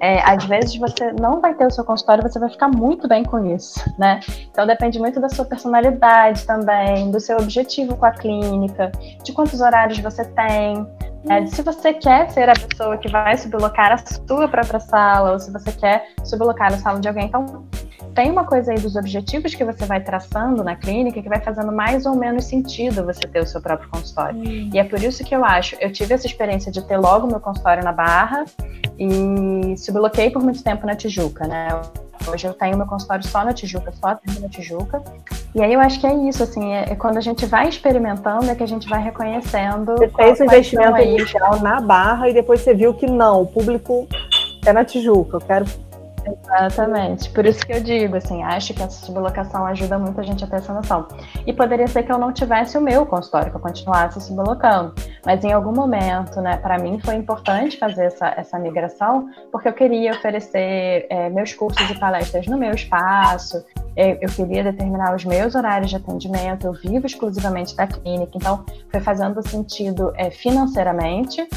É, 0.00 0.20
às 0.20 0.44
vezes 0.44 0.76
você 0.76 1.12
não 1.12 1.40
vai 1.40 1.54
ter 1.54 1.66
o 1.66 1.70
seu 1.70 1.84
consultório, 1.84 2.22
você 2.22 2.38
vai 2.38 2.48
ficar 2.48 2.68
muito 2.68 3.08
bem 3.08 3.24
com 3.24 3.44
isso, 3.54 3.80
né? 3.98 4.20
Então 4.50 4.66
depende 4.66 4.98
muito 4.98 5.20
da 5.20 5.28
sua 5.28 5.44
personalidade 5.44 6.46
também, 6.46 7.10
do 7.10 7.18
seu 7.18 7.36
objetivo 7.38 7.96
com 7.96 8.06
a 8.06 8.12
clínica, 8.12 8.92
de 9.22 9.32
quantos 9.32 9.60
horários 9.60 9.98
você 9.98 10.24
tem, 10.24 10.86
é, 11.28 11.46
se 11.46 11.62
você 11.62 11.92
quer 11.94 12.30
ser 12.30 12.48
a 12.48 12.54
pessoa 12.54 12.96
que 12.96 13.08
vai 13.08 13.36
sublocar 13.36 13.92
a 13.92 13.98
sua 13.98 14.48
própria 14.48 14.80
sala, 14.80 15.32
ou 15.32 15.40
se 15.40 15.50
você 15.50 15.72
quer 15.72 16.08
sublocar 16.24 16.72
a 16.72 16.78
sala 16.78 17.00
de 17.00 17.08
alguém. 17.08 17.26
Então, 17.26 17.66
tem 18.14 18.30
uma 18.30 18.44
coisa 18.44 18.72
aí 18.72 18.78
dos 18.78 18.96
objetivos 18.96 19.54
que 19.54 19.64
você 19.64 19.84
vai 19.84 20.00
traçando 20.00 20.64
na 20.64 20.74
clínica 20.74 21.22
que 21.22 21.28
vai 21.28 21.40
fazendo 21.40 21.70
mais 21.72 22.06
ou 22.06 22.16
menos 22.16 22.44
sentido 22.44 23.04
você 23.04 23.20
ter 23.20 23.40
o 23.40 23.46
seu 23.46 23.60
próprio 23.60 23.88
consultório. 23.90 24.38
Hum. 24.38 24.70
E 24.72 24.78
é 24.78 24.84
por 24.84 25.02
isso 25.02 25.24
que 25.24 25.34
eu 25.34 25.44
acho, 25.44 25.76
eu 25.80 25.92
tive 25.92 26.14
essa 26.14 26.26
experiência 26.26 26.70
de 26.72 26.82
ter 26.82 26.96
logo 26.96 27.26
meu 27.26 27.40
consultório 27.40 27.84
na 27.84 27.92
Barra 27.92 28.44
e 28.98 29.76
subloquei 29.76 30.30
por 30.30 30.42
muito 30.42 30.62
tempo 30.62 30.86
na 30.86 30.94
Tijuca, 30.94 31.46
né? 31.46 31.68
Hoje 32.26 32.46
eu 32.46 32.54
tenho 32.54 32.76
meu 32.76 32.86
consultório 32.86 33.24
só 33.26 33.44
na 33.44 33.52
Tijuca, 33.52 33.92
só 33.92 34.08
atendo 34.08 34.40
na 34.40 34.48
Tijuca. 34.48 35.02
E 35.58 35.60
aí 35.60 35.72
eu 35.72 35.80
acho 35.80 35.98
que 35.98 36.06
é 36.06 36.14
isso, 36.14 36.40
assim, 36.44 36.72
é, 36.72 36.92
é 36.92 36.94
quando 36.94 37.16
a 37.16 37.20
gente 37.20 37.44
vai 37.44 37.68
experimentando 37.68 38.48
é 38.48 38.54
que 38.54 38.62
a 38.62 38.66
gente 38.66 38.88
vai 38.88 39.02
reconhecendo. 39.02 39.96
Você 39.96 40.08
fez 40.08 40.38
o 40.38 40.44
investimento 40.44 40.98
inicial 40.98 41.58
na 41.60 41.80
barra 41.80 42.28
e 42.28 42.32
depois 42.32 42.60
você 42.60 42.72
viu 42.72 42.94
que 42.94 43.06
não, 43.06 43.42
o 43.42 43.46
público 43.46 44.06
é 44.64 44.72
na 44.72 44.84
Tijuca, 44.84 45.38
eu 45.38 45.40
quero 45.40 45.66
Exatamente. 46.28 47.30
Por 47.30 47.46
isso 47.46 47.64
que 47.64 47.72
eu 47.72 47.80
digo, 47.80 48.16
assim, 48.16 48.42
acho 48.42 48.74
que 48.74 48.82
essa 48.82 49.04
sublocação 49.04 49.64
ajuda 49.66 49.98
muito 49.98 50.20
a 50.20 50.24
gente 50.24 50.44
a 50.44 50.46
ter 50.46 50.56
essa 50.56 50.72
noção. 50.72 51.06
E 51.46 51.52
poderia 51.52 51.86
ser 51.86 52.02
que 52.02 52.12
eu 52.12 52.18
não 52.18 52.32
tivesse 52.32 52.76
o 52.76 52.80
meu 52.80 53.06
consultório, 53.06 53.50
que 53.50 53.56
eu 53.56 53.60
continuasse 53.60 54.20
sublocando. 54.20 54.94
Mas 55.24 55.42
em 55.44 55.52
algum 55.52 55.72
momento, 55.72 56.40
né, 56.40 56.56
para 56.56 56.78
mim 56.78 56.98
foi 57.00 57.14
importante 57.14 57.78
fazer 57.78 58.06
essa, 58.06 58.28
essa 58.36 58.58
migração, 58.58 59.28
porque 59.50 59.68
eu 59.68 59.72
queria 59.72 60.12
oferecer 60.12 61.06
é, 61.08 61.30
meus 61.30 61.54
cursos 61.54 61.88
e 61.90 61.98
palestras 61.98 62.46
no 62.46 62.58
meu 62.58 62.72
espaço, 62.72 63.64
eu, 63.96 64.16
eu 64.20 64.28
queria 64.28 64.62
determinar 64.62 65.14
os 65.14 65.24
meus 65.24 65.54
horários 65.54 65.90
de 65.90 65.96
atendimento, 65.96 66.66
eu 66.66 66.72
vivo 66.72 67.06
exclusivamente 67.06 67.74
da 67.74 67.86
clínica, 67.86 68.32
então 68.34 68.64
foi 68.90 69.00
fazendo 69.00 69.42
sentido 69.46 70.12
é, 70.16 70.30
financeiramente 70.30 71.48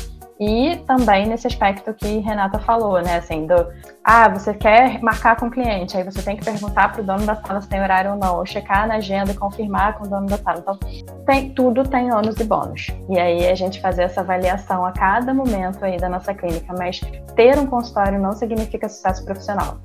e 0.41 0.75
também 0.87 1.27
nesse 1.27 1.45
aspecto 1.45 1.93
que 1.93 2.17
Renata 2.17 2.57
falou, 2.57 2.99
né? 2.99 3.17
Assim, 3.17 3.45
do 3.45 3.71
ah, 4.03 4.27
você 4.27 4.55
quer 4.55 4.99
marcar 4.99 5.35
com 5.35 5.45
o 5.45 5.51
cliente, 5.51 5.95
aí 5.95 6.03
você 6.03 6.23
tem 6.23 6.35
que 6.35 6.43
perguntar 6.43 6.91
para 6.91 7.01
o 7.03 7.05
dono 7.05 7.27
da 7.27 7.35
sala 7.35 7.61
se 7.61 7.69
tem 7.69 7.79
horário 7.79 8.13
ou 8.13 8.17
não, 8.17 8.37
ou 8.37 8.45
checar 8.45 8.87
na 8.87 8.95
agenda 8.95 9.31
e 9.31 9.35
confirmar 9.35 9.99
com 9.99 10.05
o 10.05 10.09
dono 10.09 10.25
da 10.25 10.37
sala. 10.39 10.57
Então, 10.57 10.79
tem, 11.27 11.53
tudo 11.53 11.87
tem 11.87 12.11
ônus 12.11 12.39
e 12.39 12.43
bônus. 12.43 12.87
E 13.07 13.19
aí 13.19 13.47
a 13.47 13.53
gente 13.53 13.79
fazer 13.79 14.01
essa 14.01 14.21
avaliação 14.21 14.83
a 14.83 14.91
cada 14.91 15.31
momento 15.31 15.85
aí 15.85 15.97
da 15.97 16.09
nossa 16.09 16.33
clínica, 16.33 16.73
mas 16.75 16.99
ter 17.35 17.59
um 17.59 17.67
consultório 17.67 18.19
não 18.19 18.31
significa 18.31 18.89
sucesso 18.89 19.23
profissional. 19.23 19.77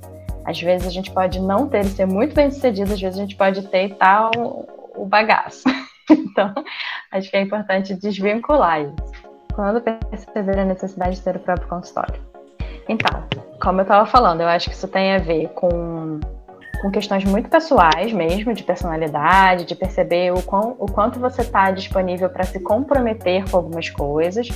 Às 0.43 0.59
vezes 0.59 0.87
a 0.87 0.91
gente 0.91 1.11
pode 1.11 1.39
não 1.39 1.67
ter 1.67 1.85
e 1.85 1.89
ser 1.89 2.07
muito 2.07 2.33
bem 2.33 2.49
sucedido, 2.49 2.93
às 2.93 2.99
vezes 2.99 3.19
a 3.19 3.21
gente 3.21 3.35
pode 3.35 3.61
ter 3.67 3.89
e 3.89 3.93
tal 3.93 4.31
o 4.95 5.05
bagaço. 5.05 5.65
então, 6.09 6.51
acho 7.11 7.29
que 7.29 7.37
é 7.37 7.41
importante 7.41 7.93
desvincular 7.93 8.81
isso 8.81 9.26
quando 9.57 9.81
perceber 9.81 10.59
a 10.59 10.65
necessidade 10.65 11.15
de 11.15 11.21
ter 11.23 11.35
o 11.35 11.39
próprio 11.39 11.67
consultório. 11.67 12.21
Então, 12.87 13.23
como 13.59 13.79
eu 13.79 13.81
estava 13.81 14.05
falando, 14.05 14.41
eu 14.41 14.47
acho 14.47 14.69
que 14.69 14.75
isso 14.75 14.87
tem 14.87 15.15
a 15.15 15.17
ver 15.17 15.49
com, 15.55 16.19
com 16.79 16.91
questões 16.91 17.25
muito 17.25 17.49
pessoais 17.49 18.13
mesmo, 18.13 18.53
de 18.53 18.63
personalidade, 18.63 19.65
de 19.65 19.73
perceber 19.73 20.31
o, 20.31 20.43
quão, 20.43 20.75
o 20.77 20.85
quanto 20.85 21.19
você 21.19 21.41
está 21.41 21.71
disponível 21.71 22.29
para 22.29 22.43
se 22.43 22.59
comprometer 22.59 23.49
com 23.49 23.57
algumas 23.57 23.89
coisas. 23.89 24.47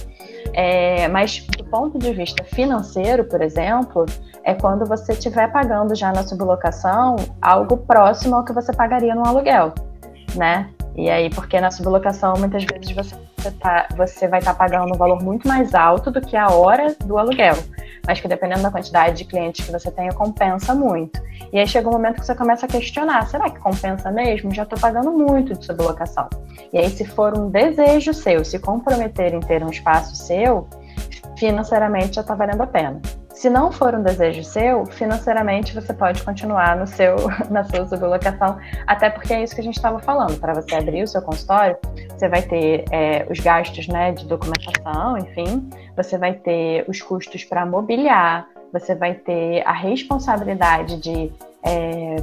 É, 0.54 1.08
mas 1.08 1.48
do 1.48 1.64
ponto 1.64 1.98
de 1.98 2.14
vista 2.14 2.44
financeiro, 2.44 3.26
por 3.26 3.42
exemplo, 3.42 4.06
é 4.44 4.54
quando 4.54 4.86
você 4.86 5.14
estiver 5.14 5.52
pagando 5.52 5.96
já 5.96 6.14
na 6.14 6.22
sublocação 6.22 7.16
algo 7.42 7.76
próximo 7.76 8.36
ao 8.36 8.46
que 8.46 8.54
você 8.54 8.72
pagaria 8.72 9.16
no 9.16 9.26
aluguel, 9.26 9.74
né? 10.36 10.70
E 10.96 11.10
aí, 11.10 11.30
porque 11.30 11.60
na 11.60 11.72
sublocação, 11.72 12.36
muitas 12.38 12.64
vezes 12.66 12.92
você, 13.42 13.52
tá, 13.52 13.88
você 13.96 14.28
vai 14.28 14.40
estar 14.40 14.54
tá 14.54 14.58
pagando 14.58 14.94
um 14.94 14.98
valor 14.98 15.22
muito 15.22 15.48
mais 15.48 15.74
alto 15.74 16.12
do 16.12 16.22
que 16.22 16.38
a 16.38 16.50
hora 16.50 16.96
do 17.04 17.18
aluguel. 17.18 17.56
Mas 18.06 18.20
que 18.20 18.28
dependendo 18.28 18.62
da 18.62 18.72
quantidade 18.72 19.18
de 19.18 19.26
clientes 19.26 19.66
que 19.66 19.72
você 19.72 19.92
tenha, 19.92 20.12
compensa 20.12 20.74
muito. 20.74 21.22
E 21.52 21.60
aí 21.60 21.68
chega 21.68 21.88
um 21.88 21.92
momento 21.92 22.20
que 22.20 22.26
você 22.26 22.36
começa 22.36 22.66
a 22.66 22.70
questionar: 22.70 23.28
será 23.28 23.50
que 23.50 23.60
compensa 23.60 24.12
mesmo? 24.12 24.54
Já 24.54 24.64
estou 24.64 24.80
pagando 24.80 25.12
muito 25.12 25.54
de 25.54 25.66
sublocação. 25.66 26.30
E 26.72 26.78
aí, 26.78 26.90
se 26.90 27.06
for 27.06 27.38
um 27.38 27.50
desejo 27.50 28.14
seu, 28.14 28.44
se 28.46 28.58
comprometer 28.60 29.34
em 29.34 29.40
ter 29.40 29.64
um 29.64 29.70
espaço 29.70 30.16
seu, 30.16 30.68
financeiramente 31.38 32.16
já 32.16 32.22
está 32.22 32.34
valendo 32.34 32.62
a 32.62 32.68
pena. 32.68 33.02
Se 33.34 33.50
não 33.50 33.72
for 33.72 33.96
um 33.96 34.04
desejo 34.04 34.44
seu, 34.44 34.86
financeiramente 34.86 35.74
você 35.74 35.94
pode 35.94 36.24
continuar 36.24 36.76
no 36.76 36.86
seu, 36.86 37.16
na 37.50 37.64
sua 37.64 37.88
sublocação, 37.88 38.58
até 38.86 39.10
porque 39.10 39.34
é 39.34 39.44
isso 39.44 39.56
que 39.56 39.62
a 39.62 39.64
gente 39.64 39.78
estava 39.78 40.00
falando. 40.00 40.40
Para 40.40 40.54
você 40.54 40.76
abrir 40.76 41.04
o 41.04 41.08
seu 41.08 41.22
consultório, 41.22 41.78
você 42.10 42.28
vai 42.28 42.42
ter 42.42 42.86
é, 42.92 43.26
os 43.30 43.40
gastos 43.40 43.88
né, 43.88 44.12
de 44.12 44.26
documentação, 44.26 45.18
enfim, 45.18 45.70
você 45.96 46.18
vai 46.18 46.34
ter 46.34 46.86
os 46.88 47.02
custos 47.02 47.44
para 47.44 47.66
mobiliar, 47.66 48.48
você 48.72 48.96
vai 48.96 49.16
ter 49.16 49.64
a 49.66 49.74
responsabilidade 49.74 50.98
de 50.98 51.32
é, 51.64 52.18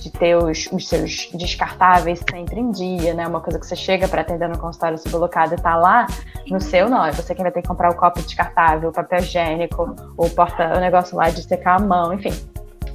de 0.00 0.10
ter 0.10 0.36
os, 0.36 0.68
os, 0.72 0.88
seus 0.88 1.28
descartáveis 1.34 2.20
sempre 2.28 2.58
em 2.58 2.70
dia, 2.70 3.14
né? 3.14 3.26
Uma 3.26 3.40
coisa 3.40 3.58
que 3.58 3.66
você 3.66 3.76
chega 3.76 4.08
para 4.08 4.22
atender 4.22 4.48
no 4.48 4.58
consultório 4.58 4.98
sublocado 4.98 5.54
e 5.54 5.56
tá 5.56 5.76
lá, 5.76 6.06
no 6.48 6.60
seu 6.60 6.88
não, 6.88 7.04
é 7.04 7.12
você 7.12 7.34
quem 7.34 7.42
vai 7.42 7.52
ter 7.52 7.62
que 7.62 7.68
comprar 7.68 7.90
o 7.90 7.94
copo 7.94 8.20
descartável, 8.22 8.88
o 8.88 8.92
papel 8.92 9.20
higiênico, 9.20 9.94
o 10.16 10.30
porta, 10.30 10.76
o 10.76 10.80
negócio 10.80 11.16
lá 11.16 11.30
de 11.30 11.42
secar 11.42 11.76
a 11.76 11.78
mão, 11.78 12.12
enfim. 12.12 12.32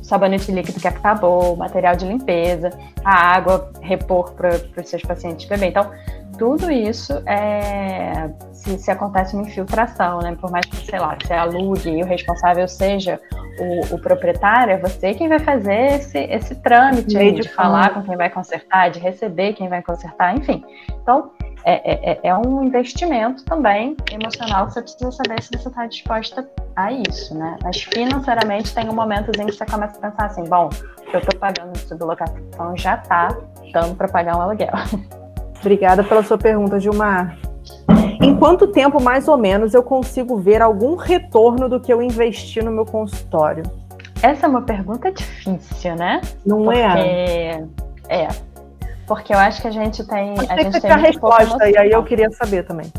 Sabonete 0.01 0.51
líquido 0.51 0.79
que 0.79 0.87
acabou, 0.87 1.55
material 1.55 1.95
de 1.95 2.05
limpeza, 2.05 2.69
a 3.03 3.15
água 3.35 3.71
repor 3.81 4.33
para 4.33 4.49
os 4.49 4.89
seus 4.89 5.01
pacientes 5.01 5.47
beber. 5.47 5.69
Então, 5.69 5.89
tudo 6.37 6.71
isso 6.71 7.13
é 7.25 8.29
se, 8.51 8.77
se, 8.77 8.91
acontece 8.91 9.35
uma 9.35 9.43
infiltração, 9.43 10.19
né? 10.19 10.35
Por 10.39 10.51
mais 10.51 10.65
que, 10.65 10.77
sei 10.77 10.99
lá, 10.99 11.17
você 11.21 11.33
alugue 11.33 11.89
e 11.89 12.03
o 12.03 12.05
responsável 12.05 12.67
seja 12.67 13.19
o, 13.59 13.95
o 13.95 13.99
proprietário, 13.99 14.73
é 14.73 14.77
você 14.77 15.13
quem 15.13 15.27
vai 15.27 15.39
fazer 15.39 15.95
esse, 15.95 16.17
esse 16.17 16.55
trâmite 16.55 17.17
aí, 17.17 17.31
de 17.31 17.47
falar 17.47 17.93
com 17.93 18.03
quem 18.03 18.17
vai 18.17 18.29
consertar, 18.29 18.89
de 18.89 18.99
receber 18.99 19.53
quem 19.53 19.69
vai 19.69 19.81
consertar, 19.81 20.35
enfim. 20.35 20.63
Então, 21.01 21.31
é, 21.63 22.11
é, 22.11 22.19
é 22.23 22.37
um 22.37 22.63
investimento 22.63 23.43
também 23.43 23.97
emocional 24.11 24.67
que 24.67 24.73
você 24.73 24.81
precisa 24.81 25.11
saber 25.11 25.41
se 25.41 25.49
você 25.51 25.67
está 25.67 25.87
disposta 25.87 26.47
a 26.75 26.91
isso, 26.91 27.35
né? 27.35 27.57
Mas 27.63 27.81
financeiramente 27.81 28.73
tem 28.73 28.87
um 28.87 28.93
momentozinho 28.93 29.47
que 29.47 29.53
você 29.55 29.65
começa 29.65 29.97
a 29.97 30.09
pensar 30.09 30.25
assim, 30.25 30.43
bom, 30.43 30.69
eu 31.11 31.19
estou 31.19 31.39
pagando 31.39 31.73
de 31.73 31.79
sublocação 31.79 32.75
já 32.75 32.95
está 32.95 33.29
dando 33.71 33.95
para 33.95 34.07
pagar 34.07 34.37
um 34.37 34.41
aluguel. 34.41 34.73
Obrigada 35.59 36.03
pela 36.03 36.23
sua 36.23 36.37
pergunta, 36.37 36.79
Gilmar. 36.79 37.37
Em 38.21 38.35
quanto 38.35 38.67
tempo, 38.67 39.01
mais 39.01 39.27
ou 39.27 39.37
menos, 39.37 39.73
eu 39.73 39.83
consigo 39.83 40.37
ver 40.37 40.61
algum 40.61 40.95
retorno 40.95 41.67
do 41.67 41.79
que 41.79 41.91
eu 41.91 42.01
investi 42.01 42.61
no 42.61 42.71
meu 42.71 42.85
consultório? 42.85 43.63
Essa 44.21 44.45
é 44.45 44.49
uma 44.49 44.61
pergunta 44.61 45.11
difícil, 45.11 45.95
né? 45.95 46.21
Não 46.45 46.63
Porque... 46.63 46.79
é? 46.79 47.65
É. 48.09 48.27
Porque 49.05 49.33
eu 49.33 49.37
acho 49.37 49.61
que 49.61 49.67
a 49.67 49.71
gente 49.71 50.03
tem. 50.07 50.33
Mas 50.35 50.49
a 50.49 50.55
tem 50.55 50.63
gente 50.71 50.81
tem 50.81 50.91
a 50.91 50.95
resposta, 50.95 51.69
e 51.69 51.77
aí 51.77 51.91
eu 51.91 52.03
queria 52.03 52.29
saber 52.31 52.65
também. 52.65 52.91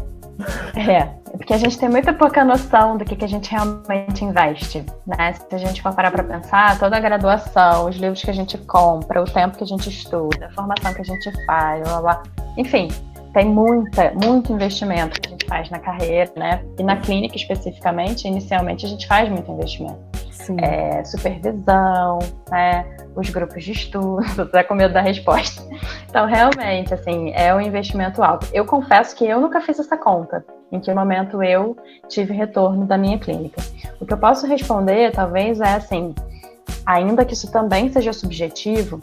É, 0.76 1.05
porque 1.37 1.55
a 1.55 1.59
gente 1.59 1.78
tem 1.78 1.88
muita 1.88 2.12
pouca 2.12 2.45
noção 2.45 2.97
do 2.97 3.05
que, 3.05 3.16
que 3.16 3.25
a 3.25 3.28
gente 3.28 3.50
realmente 3.50 4.25
investe, 4.25 4.85
né? 5.07 5.33
Se 5.33 5.55
a 5.55 5.59
gente 5.59 5.83
for 5.83 5.95
parar 5.95 6.11
para 6.11 6.23
pensar, 6.23 6.78
toda 6.78 6.97
a 6.97 7.00
graduação, 7.00 7.88
os 7.88 7.97
livros 7.97 8.23
que 8.23 8.31
a 8.31 8.35
gente 8.35 8.59
compra, 8.59 9.23
o 9.23 9.25
tempo 9.25 9.57
que 9.57 9.64
a 9.64 9.66
gente 9.66 9.88
estuda, 9.88 10.47
a 10.47 10.50
formação 10.50 10.93
que 10.93 11.00
a 11.00 11.05
gente 11.05 11.47
faz, 11.47 11.83
blá, 11.83 12.00
blá. 12.00 12.23
enfim, 12.57 12.88
tem 13.33 13.47
muita, 13.47 14.12
muito 14.12 14.52
investimento 14.52 15.21
que 15.21 15.28
a 15.28 15.31
gente 15.31 15.47
faz 15.47 15.71
na 15.71 15.78
carreira, 15.78 16.33
né? 16.37 16.62
E 16.78 16.83
na 16.83 16.97
clínica 16.97 17.37
especificamente, 17.37 18.26
inicialmente 18.26 18.87
a 18.87 18.88
gente 18.88 19.07
faz 19.07 19.28
muito 19.28 19.50
investimento. 19.50 20.15
É, 20.59 21.05
supervisão, 21.05 22.19
né? 22.50 22.87
Os 23.14 23.31
grupos 23.31 23.64
de 23.64 23.73
estudo, 23.73 24.25
tá 24.50 24.62
com 24.62 24.75
medo 24.75 24.93
da 24.93 25.00
resposta. 25.00 25.62
Então, 26.09 26.26
realmente, 26.26 26.93
assim, 26.93 27.33
é 27.35 27.55
um 27.55 27.61
investimento 27.61 28.23
alto. 28.23 28.47
Eu 28.52 28.64
confesso 28.64 29.16
que 29.16 29.26
eu 29.26 29.40
nunca 29.40 29.61
fiz 29.61 29.78
essa 29.78 29.97
conta, 29.97 30.45
em 30.71 30.81
que 30.81 30.93
momento 30.93 31.43
eu 31.43 31.76
tive 32.09 32.33
retorno 32.33 32.87
da 32.87 32.99
minha 32.99 33.19
clínica. 33.19 33.61
O 34.00 34.07
que 34.07 34.12
eu 34.12 34.19
posso 34.19 34.47
responder, 34.47 35.12
talvez, 35.12 35.61
é 35.61 35.75
assim, 35.75 36.14
ainda 36.85 37.25
que 37.25 37.35
isso 37.35 37.50
também 37.50 37.90
seja 37.90 38.12
subjetivo, 38.12 39.00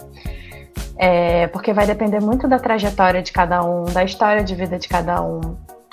é, 0.96 1.46
porque 1.48 1.72
vai 1.72 1.86
depender 1.86 2.20
muito 2.20 2.46
da 2.46 2.58
trajetória 2.58 3.22
de 3.22 3.32
cada 3.32 3.64
um, 3.64 3.84
da 3.84 4.04
história 4.04 4.42
de 4.42 4.54
vida 4.54 4.78
de 4.78 4.88
cada 4.88 5.20
um. 5.22 5.40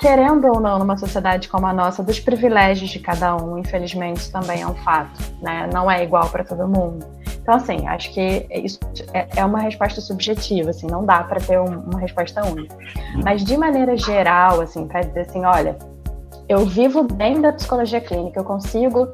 Querendo 0.02 0.48
ou 0.48 0.58
não, 0.58 0.80
numa 0.80 0.96
sociedade 0.96 1.48
como 1.48 1.64
a 1.64 1.72
nossa, 1.72 2.02
dos 2.02 2.18
privilégios 2.18 2.90
de 2.90 2.98
cada 2.98 3.36
um, 3.36 3.56
infelizmente, 3.56 4.32
também 4.32 4.60
é 4.60 4.66
um 4.66 4.74
fato, 4.74 5.20
né? 5.40 5.70
Não 5.72 5.88
é 5.88 6.02
igual 6.02 6.28
para 6.28 6.42
todo 6.42 6.66
mundo. 6.66 7.06
Então, 7.40 7.54
assim, 7.54 7.86
acho 7.86 8.12
que 8.12 8.44
isso 8.50 8.80
é, 9.14 9.28
é 9.36 9.44
uma 9.44 9.60
resposta 9.60 10.00
subjetiva, 10.00 10.70
assim, 10.70 10.88
não 10.88 11.06
dá 11.06 11.22
para 11.22 11.40
ter 11.40 11.56
uma 11.60 12.00
resposta 12.00 12.44
única. 12.44 12.76
Mas, 13.22 13.44
de 13.44 13.56
maneira 13.56 13.96
geral, 13.96 14.60
assim, 14.60 14.88
para 14.88 15.02
dizer 15.02 15.20
assim, 15.20 15.44
olha, 15.44 15.78
eu 16.48 16.66
vivo 16.66 17.04
bem 17.04 17.40
da 17.40 17.52
psicologia 17.52 18.00
clínica, 18.00 18.40
eu 18.40 18.44
consigo 18.44 19.06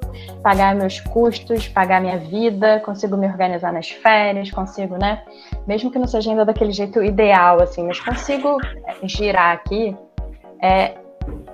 pagar 0.42 0.74
meus 0.74 1.00
custos, 1.00 1.68
pagar 1.68 2.00
minha 2.00 2.16
vida, 2.16 2.80
consigo 2.80 3.14
me 3.14 3.26
organizar 3.26 3.74
nas 3.74 3.90
férias, 3.90 4.50
consigo, 4.50 4.96
né? 4.96 5.22
Mesmo 5.66 5.90
que 5.90 5.98
não 5.98 6.06
seja 6.06 6.30
ainda 6.30 6.46
daquele 6.46 6.72
jeito 6.72 7.04
ideal, 7.04 7.60
assim, 7.60 7.86
mas 7.86 8.00
consigo 8.00 8.56
é, 8.86 9.06
girar 9.06 9.52
aqui 9.52 9.94
é, 10.62 10.94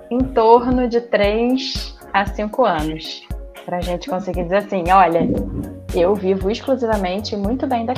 em 0.09 0.19
torno 0.19 0.87
de 0.87 1.01
3 1.01 1.97
a 2.13 2.25
5 2.25 2.65
anos. 2.65 3.27
Para 3.65 3.77
a 3.77 3.81
gente 3.81 4.09
conseguir 4.09 4.43
dizer 4.43 4.57
assim: 4.57 4.83
olha, 4.91 5.21
eu 5.99 6.15
vivo 6.15 6.49
exclusivamente 6.49 7.35
muito 7.35 7.65
bem 7.67 7.85
da. 7.85 7.93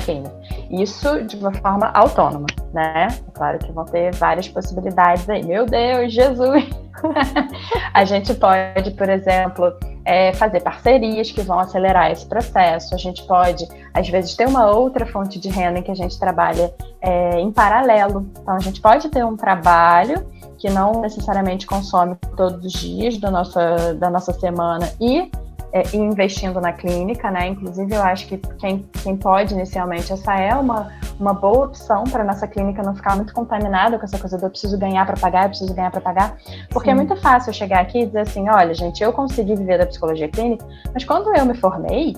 Isso 0.70 1.24
de 1.24 1.36
uma 1.36 1.52
forma 1.54 1.90
autônoma, 1.94 2.46
né? 2.72 3.08
É 3.10 3.30
claro 3.32 3.58
que 3.58 3.72
vão 3.72 3.84
ter 3.84 4.14
várias 4.14 4.48
possibilidades 4.48 5.28
aí. 5.28 5.44
Meu 5.44 5.66
Deus, 5.66 6.12
Jesus! 6.12 6.64
a 7.94 8.04
gente 8.04 8.34
pode, 8.34 8.90
por 8.92 9.08
exemplo, 9.08 9.72
é, 10.04 10.32
fazer 10.32 10.60
parcerias 10.60 11.30
que 11.30 11.42
vão 11.42 11.58
acelerar 11.58 12.10
esse 12.10 12.26
processo. 12.26 12.94
A 12.94 12.98
gente 12.98 13.22
pode, 13.26 13.66
às 13.94 14.08
vezes, 14.08 14.34
ter 14.34 14.46
uma 14.46 14.70
outra 14.70 15.06
fonte 15.06 15.38
de 15.38 15.48
renda 15.48 15.78
em 15.78 15.82
que 15.82 15.90
a 15.90 15.94
gente 15.94 16.18
trabalha 16.18 16.72
é, 17.00 17.40
em 17.40 17.52
paralelo. 17.52 18.30
Então, 18.40 18.54
a 18.54 18.60
gente 18.60 18.80
pode 18.80 19.08
ter 19.08 19.24
um 19.24 19.36
trabalho 19.36 20.26
que 20.58 20.68
não 20.68 21.00
necessariamente 21.00 21.66
consome 21.66 22.16
todos 22.36 22.64
os 22.64 22.72
dias 22.72 23.16
da 23.18 23.30
nossa, 23.30 23.94
da 23.94 24.10
nossa 24.10 24.32
semana 24.32 24.90
e 25.00 25.30
é, 25.72 25.82
investindo 25.94 26.60
na 26.60 26.72
clínica, 26.72 27.30
né? 27.30 27.48
Inclusive, 27.48 27.94
eu 27.94 28.02
acho 28.02 28.26
que 28.26 28.38
quem, 28.58 28.88
quem 29.02 29.16
pode 29.16 29.54
inicialmente, 29.54 30.12
essa 30.12 30.34
é 30.34 30.54
uma, 30.54 30.92
uma 31.18 31.34
boa 31.34 31.66
opção 31.66 32.04
para 32.04 32.24
nossa 32.24 32.46
clínica 32.46 32.82
não 32.82 32.94
ficar 32.94 33.16
muito 33.16 33.32
contaminada 33.34 33.98
com 33.98 34.04
essa 34.04 34.18
coisa 34.18 34.38
do 34.38 34.46
eu 34.46 34.50
preciso 34.50 34.78
ganhar 34.78 35.04
para 35.04 35.16
pagar, 35.16 35.44
eu 35.44 35.48
preciso 35.50 35.74
ganhar 35.74 35.90
para 35.90 36.00
pagar. 36.00 36.36
Porque 36.70 36.90
é 36.90 36.94
Sim. 36.94 37.00
é 37.00 37.04
muito 37.04 37.20
fácil 37.20 37.50
eu 37.50 37.54
chegar 37.54 37.80
aqui 37.80 38.00
e 38.00 38.06
dizer 38.06 38.20
assim: 38.20 38.48
olha, 38.48 38.72
gente, 38.74 39.02
eu 39.02 39.12
consegui 39.12 39.54
viver 39.54 39.78
da 39.78 39.86
psicologia 39.86 40.28
clínica, 40.28 40.64
mas 40.92 41.04
quando 41.04 41.34
eu 41.36 41.44
me 41.44 41.54
formei, 41.54 42.16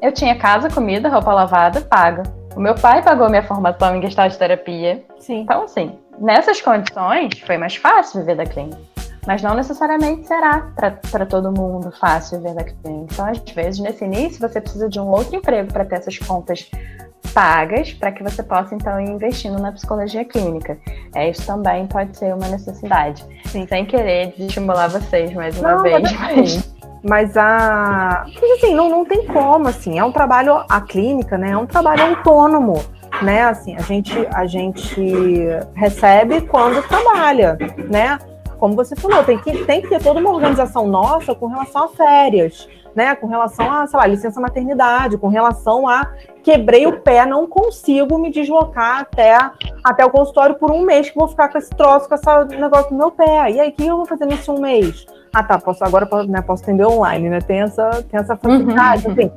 eu 0.00 0.12
tinha 0.12 0.36
casa, 0.36 0.68
comida, 0.68 1.08
roupa 1.08 1.32
lavada, 1.32 1.80
paga. 1.80 2.22
O 2.54 2.60
meu 2.60 2.74
pai 2.74 3.02
pagou 3.02 3.28
minha 3.28 3.42
formação 3.42 3.96
em 3.96 4.02
gestalt 4.02 4.36
terapia. 4.36 5.02
Sim. 5.18 5.40
Então, 5.40 5.64
assim, 5.64 5.98
nessas 6.18 6.60
condições, 6.60 7.40
foi 7.40 7.58
mais 7.58 7.74
fácil 7.74 8.20
viver 8.20 8.36
da 8.36 8.46
clínica. 8.46 8.78
Mas 9.26 9.42
não 9.42 9.54
necessariamente 9.54 10.26
será 10.26 10.70
para 11.10 11.26
todo 11.26 11.50
mundo 11.50 11.90
fácil 11.98 12.38
viver 12.38 12.54
da 12.54 12.64
clínica. 12.64 13.12
Então, 13.12 13.26
às 13.26 13.38
vezes, 13.52 13.80
nesse 13.80 14.04
início, 14.04 14.40
você 14.40 14.60
precisa 14.60 14.88
de 14.88 15.00
um 15.00 15.08
outro 15.08 15.34
emprego 15.36 15.72
para 15.72 15.84
ter 15.84 15.96
essas 15.96 16.18
contas 16.18 16.70
pagas 17.32 17.92
para 17.92 18.12
que 18.12 18.22
você 18.22 18.42
possa 18.42 18.74
então 18.74 19.00
ir 19.00 19.10
investindo 19.10 19.60
na 19.60 19.72
psicologia 19.72 20.24
clínica. 20.24 20.78
É, 21.14 21.30
isso 21.30 21.44
também 21.46 21.86
pode 21.86 22.16
ser 22.16 22.32
uma 22.32 22.48
necessidade. 22.48 23.24
Sim. 23.46 23.66
Sem 23.66 23.84
querer 23.84 24.34
estimular 24.38 24.88
vocês 24.88 25.32
mais 25.32 25.58
uma 25.58 25.72
não, 25.72 25.82
vez. 25.82 26.12
Mas... 26.12 26.74
mas 27.02 27.36
a. 27.36 28.24
assim, 28.54 28.74
não, 28.74 28.88
não 28.88 29.04
tem 29.04 29.26
como, 29.26 29.68
assim, 29.68 29.98
é 29.98 30.04
um 30.04 30.12
trabalho, 30.12 30.64
a 30.68 30.80
clínica, 30.80 31.36
né? 31.36 31.50
É 31.50 31.56
um 31.56 31.66
trabalho 31.66 32.04
autônomo 32.04 32.80
né? 33.22 33.42
Assim, 33.42 33.76
a 33.76 33.80
gente, 33.80 34.12
a 34.32 34.46
gente 34.46 35.46
recebe 35.74 36.40
quando 36.42 36.82
trabalha, 36.88 37.56
né? 37.88 38.18
Como 38.58 38.74
você 38.74 38.96
falou, 38.96 39.22
tem 39.24 39.38
que, 39.38 39.64
tem 39.64 39.82
que 39.82 39.88
ter 39.88 40.02
toda 40.02 40.20
uma 40.20 40.30
organização 40.30 40.86
nossa 40.86 41.34
com 41.34 41.46
relação 41.46 41.84
a 41.84 41.88
férias, 41.88 42.68
né? 42.94 43.14
Com 43.14 43.26
relação 43.26 43.70
a, 43.72 43.86
sei 43.86 43.98
lá, 43.98 44.06
licença 44.06 44.40
maternidade, 44.40 45.18
com 45.18 45.28
relação 45.28 45.88
a 45.88 46.12
quebrei 46.42 46.86
o 46.86 47.00
pé, 47.00 47.24
não 47.24 47.46
consigo 47.46 48.18
me 48.18 48.30
deslocar 48.30 49.00
até, 49.00 49.36
até 49.82 50.04
o 50.04 50.10
consultório 50.10 50.56
por 50.56 50.70
um 50.70 50.82
mês 50.82 51.08
que 51.08 51.18
vou 51.18 51.26
ficar 51.26 51.48
com 51.48 51.56
esse 51.56 51.70
troço, 51.70 52.06
com 52.06 52.14
esse 52.14 52.56
negócio 52.60 52.92
no 52.92 52.98
meu 52.98 53.10
pé. 53.10 53.50
E 53.50 53.60
aí, 53.60 53.70
o 53.70 53.72
que 53.72 53.86
eu 53.86 53.96
vou 53.96 54.06
fazer 54.06 54.26
nesse 54.26 54.50
um 54.50 54.60
mês? 54.60 55.06
Ah, 55.32 55.42
tá, 55.42 55.58
posso, 55.58 55.82
agora 55.82 56.06
né, 56.28 56.40
posso 56.42 56.62
atender 56.62 56.86
online, 56.86 57.28
né? 57.28 57.40
Tem 57.40 57.62
essa, 57.62 58.04
tem 58.08 58.20
essa 58.20 58.36
facilidade, 58.36 59.06
uhum. 59.06 59.12
assim, 59.12 59.30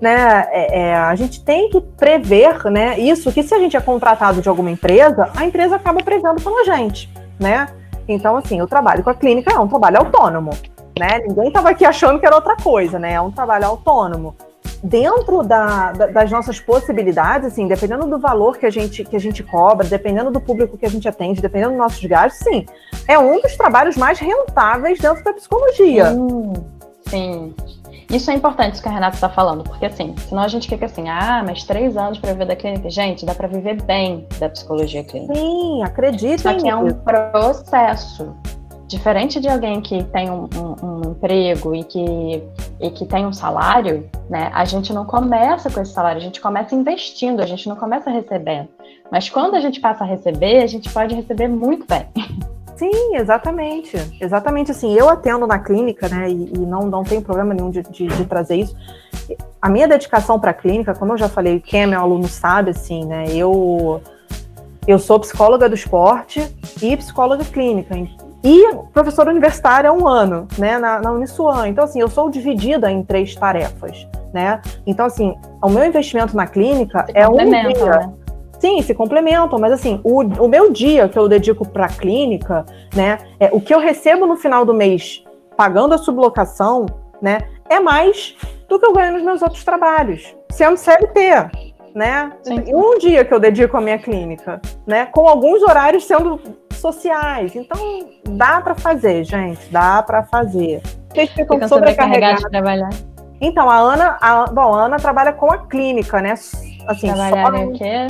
né? 0.00 0.46
É, 0.50 0.80
é, 0.80 0.96
a 0.96 1.14
gente 1.14 1.44
tem 1.44 1.68
que 1.68 1.80
prever, 1.80 2.64
né? 2.70 2.98
Isso 2.98 3.30
que 3.30 3.42
se 3.42 3.54
a 3.54 3.58
gente 3.58 3.76
é 3.76 3.80
contratado 3.80 4.40
de 4.40 4.48
alguma 4.48 4.70
empresa, 4.70 5.30
a 5.36 5.44
empresa 5.44 5.76
acaba 5.76 6.02
prevendo 6.02 6.40
pela 6.40 6.64
gente, 6.64 7.12
né? 7.38 7.66
Então, 8.08 8.36
assim, 8.36 8.60
o 8.60 8.66
trabalho 8.66 9.02
com 9.02 9.10
a 9.10 9.14
clínica 9.14 9.52
é 9.52 9.58
um 9.58 9.68
trabalho 9.68 9.98
autônomo, 9.98 10.50
né? 10.98 11.20
Ninguém 11.26 11.48
estava 11.48 11.70
aqui 11.70 11.84
achando 11.84 12.18
que 12.18 12.26
era 12.26 12.36
outra 12.36 12.56
coisa, 12.56 12.98
né? 12.98 13.14
É 13.14 13.20
um 13.20 13.30
trabalho 13.30 13.66
autônomo 13.66 14.34
dentro 14.82 15.42
da, 15.44 15.92
da, 15.92 16.06
das 16.06 16.30
nossas 16.30 16.58
possibilidades, 16.58 17.46
assim, 17.46 17.68
dependendo 17.68 18.06
do 18.06 18.18
valor 18.18 18.58
que 18.58 18.66
a, 18.66 18.70
gente, 18.70 19.04
que 19.04 19.14
a 19.14 19.20
gente 19.20 19.42
cobra, 19.42 19.86
dependendo 19.86 20.30
do 20.30 20.40
público 20.40 20.76
que 20.76 20.84
a 20.84 20.90
gente 20.90 21.08
atende, 21.08 21.40
dependendo 21.40 21.70
dos 21.70 21.78
nossos 21.78 22.04
gastos, 22.04 22.44
sim, 22.44 22.66
é 23.06 23.18
um 23.18 23.40
dos 23.40 23.56
trabalhos 23.56 23.96
mais 23.96 24.18
rentáveis 24.18 24.98
dentro 24.98 25.22
da 25.22 25.32
psicologia. 25.32 26.10
Hum, 26.10 26.52
sim. 27.06 27.54
Isso 28.12 28.30
é 28.30 28.34
importante 28.34 28.74
isso 28.74 28.82
que 28.82 28.88
a 28.90 28.92
Renata 28.92 29.14
está 29.14 29.30
falando, 29.30 29.64
porque 29.64 29.86
assim, 29.86 30.14
senão 30.28 30.42
a 30.42 30.48
gente 30.48 30.68
fica 30.68 30.84
assim, 30.84 31.08
ah, 31.08 31.42
mas 31.46 31.64
três 31.64 31.96
anos 31.96 32.18
para 32.18 32.32
viver 32.32 32.44
da 32.44 32.54
clínica. 32.54 32.90
Gente, 32.90 33.24
dá 33.24 33.34
para 33.34 33.48
viver 33.48 33.82
bem 33.82 34.26
da 34.38 34.50
psicologia 34.50 35.02
clínica. 35.02 35.34
Sim, 35.34 35.82
acredito. 35.82 36.42
Só 36.42 36.52
que 36.54 36.68
é 36.68 36.76
um 36.76 36.90
processo. 36.90 38.36
Diferente 38.86 39.40
de 39.40 39.48
alguém 39.48 39.80
que 39.80 40.04
tem 40.04 40.30
um, 40.30 40.46
um, 40.54 40.86
um, 40.86 41.10
emprego 41.12 41.74
e 41.74 41.82
que, 41.82 42.42
e 42.78 42.90
que 42.90 43.06
tem 43.06 43.24
um 43.24 43.32
salário, 43.32 44.06
né? 44.28 44.50
A 44.52 44.66
gente 44.66 44.92
não 44.92 45.06
começa 45.06 45.70
com 45.70 45.80
esse 45.80 45.92
salário, 45.92 46.18
a 46.18 46.22
gente 46.22 46.42
começa 46.42 46.74
investindo, 46.74 47.40
a 47.40 47.46
gente 47.46 47.66
não 47.66 47.76
começa 47.76 48.10
recebendo. 48.10 48.68
Mas 49.10 49.30
quando 49.30 49.54
a 49.54 49.60
gente 49.60 49.80
passa 49.80 50.04
a 50.04 50.06
receber, 50.06 50.62
a 50.62 50.66
gente 50.66 50.92
pode 50.92 51.14
receber 51.14 51.48
muito 51.48 51.86
bem. 51.86 52.06
Sim, 52.82 53.14
exatamente. 53.16 53.96
Exatamente 54.20 54.72
assim. 54.72 54.92
Eu 54.92 55.08
atendo 55.08 55.46
na 55.46 55.56
clínica, 55.56 56.08
né? 56.08 56.28
E, 56.28 56.52
e 56.52 56.58
não, 56.58 56.80
não 56.80 57.04
tenho 57.04 57.22
problema 57.22 57.54
nenhum 57.54 57.70
de, 57.70 57.80
de, 57.82 58.08
de 58.08 58.24
trazer 58.24 58.56
isso. 58.56 58.76
A 59.60 59.68
minha 59.68 59.86
dedicação 59.86 60.40
para 60.40 60.50
a 60.50 60.54
clínica, 60.54 60.92
como 60.92 61.12
eu 61.12 61.16
já 61.16 61.28
falei, 61.28 61.60
quem 61.60 61.82
é 61.82 61.86
meu 61.86 62.00
aluno 62.00 62.26
sabe, 62.26 62.70
assim, 62.70 63.04
né? 63.04 63.26
Eu, 63.28 64.00
eu 64.84 64.98
sou 64.98 65.20
psicóloga 65.20 65.68
do 65.68 65.76
esporte 65.76 66.44
e 66.82 66.96
psicóloga 66.96 67.44
clínica 67.44 67.94
e 68.42 68.74
professora 68.92 69.30
universitária 69.30 69.88
há 69.88 69.92
um 69.92 70.08
ano, 70.08 70.48
né, 70.58 70.76
na, 70.76 71.00
na 71.00 71.12
Uniswan. 71.12 71.68
Então, 71.68 71.84
assim, 71.84 72.00
eu 72.00 72.08
sou 72.08 72.28
dividida 72.28 72.90
em 72.90 73.04
três 73.04 73.36
tarefas, 73.36 74.08
né? 74.34 74.60
Então, 74.84 75.06
assim, 75.06 75.36
o 75.62 75.68
meu 75.68 75.84
investimento 75.84 76.36
na 76.36 76.48
clínica 76.48 77.06
se 77.06 77.12
é 77.14 77.28
um 77.28 77.36
dia. 77.36 77.46
Né? 77.48 78.12
Sim, 78.62 78.80
se 78.80 78.94
complementam, 78.94 79.58
mas 79.58 79.72
assim, 79.72 80.00
o, 80.04 80.20
o 80.20 80.46
meu 80.46 80.70
dia 80.70 81.08
que 81.08 81.18
eu 81.18 81.28
dedico 81.28 81.66
para 81.68 81.86
a 81.86 81.88
clínica, 81.88 82.64
né, 82.94 83.18
é, 83.40 83.50
o 83.52 83.60
que 83.60 83.74
eu 83.74 83.80
recebo 83.80 84.24
no 84.24 84.36
final 84.36 84.64
do 84.64 84.72
mês 84.72 85.24
pagando 85.56 85.94
a 85.94 85.98
sublocação, 85.98 86.86
né, 87.20 87.40
é 87.68 87.80
mais 87.80 88.36
do 88.68 88.78
que 88.78 88.86
eu 88.86 88.92
ganho 88.92 89.14
nos 89.14 89.24
meus 89.24 89.42
outros 89.42 89.64
trabalhos, 89.64 90.32
sendo 90.48 90.76
CLT, 90.76 91.50
né? 91.92 92.32
Sim. 92.44 92.62
Um 92.72 92.98
dia 92.98 93.24
que 93.24 93.34
eu 93.34 93.40
dedico 93.40 93.76
à 93.76 93.80
minha 93.80 93.98
clínica, 93.98 94.60
né? 94.86 95.06
Com 95.06 95.28
alguns 95.28 95.60
horários 95.62 96.06
sendo 96.06 96.40
sociais. 96.70 97.56
Então, 97.56 97.78
dá 98.30 98.60
para 98.60 98.76
fazer, 98.76 99.24
gente, 99.24 99.60
dá 99.72 100.02
para 100.04 100.22
fazer. 100.22 100.80
Vocês 101.12 101.30
ficam 101.32 101.68
sobrecarregados 101.68 102.44
de 102.44 102.48
trabalhar. 102.48 102.90
Então, 103.40 103.68
a 103.68 103.76
Ana, 103.76 104.18
a, 104.20 104.46
bom, 104.46 104.72
a 104.72 104.84
Ana 104.84 104.98
trabalha 104.98 105.32
com 105.32 105.52
a 105.52 105.58
clínica, 105.66 106.22
né? 106.22 106.32
Assim, 106.86 107.08
Trabalhar 107.08 107.64
em 107.64 107.72
quê? 107.72 108.06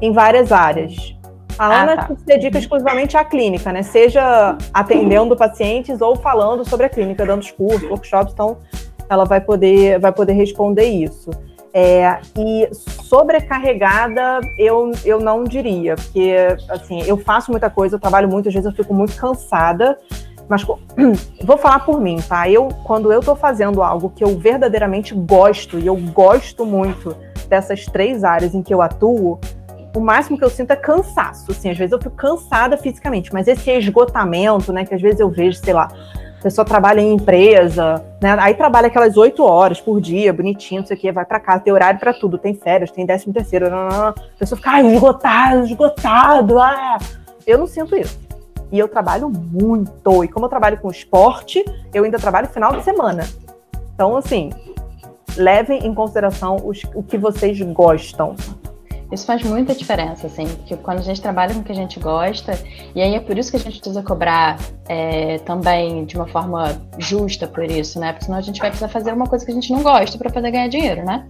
Em 0.00 0.12
várias 0.12 0.52
áreas. 0.52 1.16
A 1.58 1.66
ah, 1.66 1.82
Ana 1.82 1.96
tá. 1.96 2.08
se 2.14 2.24
dedica 2.26 2.58
exclusivamente 2.58 3.16
à 3.16 3.24
clínica, 3.24 3.72
né? 3.72 3.82
Seja 3.82 4.56
atendendo 4.74 5.34
pacientes 5.34 6.00
ou 6.00 6.14
falando 6.14 6.68
sobre 6.68 6.86
a 6.86 6.88
clínica, 6.88 7.24
dando 7.24 7.40
os 7.40 7.50
cursos, 7.50 7.88
workshops, 7.88 8.32
então 8.32 8.58
ela 9.08 9.24
vai 9.24 9.40
poder, 9.40 9.98
vai 9.98 10.12
poder 10.12 10.34
responder 10.34 10.84
isso. 10.84 11.30
É, 11.72 12.18
e 12.38 12.68
sobrecarregada, 12.72 14.40
eu, 14.58 14.92
eu 15.04 15.20
não 15.20 15.44
diria, 15.44 15.94
porque 15.94 16.34
assim, 16.70 17.02
eu 17.02 17.18
faço 17.18 17.50
muita 17.50 17.68
coisa, 17.68 17.96
eu 17.96 18.00
trabalho 18.00 18.28
muito, 18.28 18.48
às 18.48 18.54
vezes 18.54 18.66
eu 18.66 18.74
fico 18.74 18.94
muito 18.94 19.14
cansada, 19.14 19.98
mas 20.48 20.62
vou 21.44 21.58
falar 21.58 21.80
por 21.80 22.00
mim, 22.00 22.16
tá? 22.16 22.48
Eu, 22.48 22.68
quando 22.84 23.12
eu 23.12 23.20
tô 23.20 23.36
fazendo 23.36 23.82
algo 23.82 24.10
que 24.10 24.24
eu 24.24 24.38
verdadeiramente 24.38 25.14
gosto, 25.14 25.78
e 25.78 25.86
eu 25.86 25.96
gosto 25.96 26.64
muito 26.64 27.14
dessas 27.46 27.84
três 27.84 28.24
áreas 28.24 28.54
em 28.54 28.62
que 28.62 28.72
eu 28.72 28.80
atuo, 28.80 29.38
o 29.96 30.00
máximo 30.00 30.36
que 30.36 30.44
eu 30.44 30.50
sinto 30.50 30.72
é 30.72 30.76
cansaço, 30.76 31.50
assim, 31.50 31.70
às 31.70 31.78
vezes 31.78 31.92
eu 31.92 31.98
fico 31.98 32.14
cansada 32.14 32.76
fisicamente, 32.76 33.32
mas 33.32 33.48
esse 33.48 33.70
esgotamento, 33.70 34.70
né, 34.70 34.84
que 34.84 34.94
às 34.94 35.00
vezes 35.00 35.20
eu 35.20 35.30
vejo, 35.30 35.58
sei 35.58 35.72
lá, 35.72 35.88
a 36.38 36.42
pessoa 36.42 36.66
trabalha 36.66 37.00
em 37.00 37.14
empresa, 37.14 38.04
né? 38.22 38.36
Aí 38.38 38.54
trabalha 38.54 38.88
aquelas 38.88 39.16
oito 39.16 39.42
horas 39.42 39.80
por 39.80 40.00
dia, 40.00 40.34
bonitinho, 40.34 40.82
não 40.82 40.86
sei 40.86 40.96
o 40.96 41.00
quê, 41.00 41.10
vai 41.10 41.24
para 41.24 41.40
casa, 41.40 41.60
tem 41.60 41.72
horário 41.72 41.98
para 41.98 42.12
tudo, 42.12 42.36
tem 42.36 42.54
férias, 42.54 42.90
tem 42.90 43.06
décimo 43.06 43.32
terceiro, 43.32 43.70
não, 43.70 43.88
não, 43.88 43.98
não. 43.98 44.08
a 44.08 44.14
pessoa 44.38 44.56
fica, 44.56 44.70
ai, 44.70 44.86
esgotado, 44.94 45.64
esgotado, 45.64 46.58
ah. 46.58 46.98
Eu 47.46 47.58
não 47.58 47.66
sinto 47.66 47.96
isso. 47.96 48.20
E 48.70 48.78
eu 48.78 48.86
trabalho 48.86 49.30
muito. 49.30 50.24
E 50.24 50.28
como 50.28 50.44
eu 50.44 50.50
trabalho 50.50 50.78
com 50.78 50.90
esporte, 50.90 51.64
eu 51.94 52.04
ainda 52.04 52.18
trabalho 52.18 52.48
final 52.48 52.76
de 52.76 52.84
semana. 52.84 53.26
Então, 53.94 54.16
assim, 54.16 54.50
levem 55.36 55.86
em 55.86 55.94
consideração 55.94 56.56
os, 56.64 56.82
o 56.94 57.02
que 57.02 57.16
vocês 57.16 57.60
gostam. 57.62 58.36
Isso 59.10 59.24
faz 59.24 59.42
muita 59.42 59.74
diferença, 59.74 60.26
assim, 60.26 60.46
porque 60.46 60.76
quando 60.76 60.98
a 60.98 61.02
gente 61.02 61.20
trabalha 61.20 61.54
com 61.54 61.60
o 61.60 61.64
que 61.64 61.70
a 61.70 61.76
gente 61.76 62.00
gosta, 62.00 62.58
e 62.94 63.00
aí 63.00 63.14
é 63.14 63.20
por 63.20 63.38
isso 63.38 63.50
que 63.50 63.56
a 63.56 63.60
gente 63.60 63.78
precisa 63.78 64.02
cobrar 64.02 64.58
é, 64.88 65.38
também 65.38 66.04
de 66.04 66.16
uma 66.16 66.26
forma 66.26 66.80
justa 66.98 67.46
por 67.46 67.64
isso, 67.64 68.00
né? 68.00 68.12
Porque 68.12 68.24
senão 68.24 68.38
a 68.38 68.42
gente 68.42 68.60
vai 68.60 68.70
precisar 68.70 68.88
fazer 68.88 69.12
uma 69.12 69.26
coisa 69.26 69.44
que 69.44 69.52
a 69.52 69.54
gente 69.54 69.72
não 69.72 69.82
gosta 69.82 70.18
para 70.18 70.30
poder 70.30 70.50
ganhar 70.50 70.68
dinheiro, 70.68 71.04
né? 71.04 71.24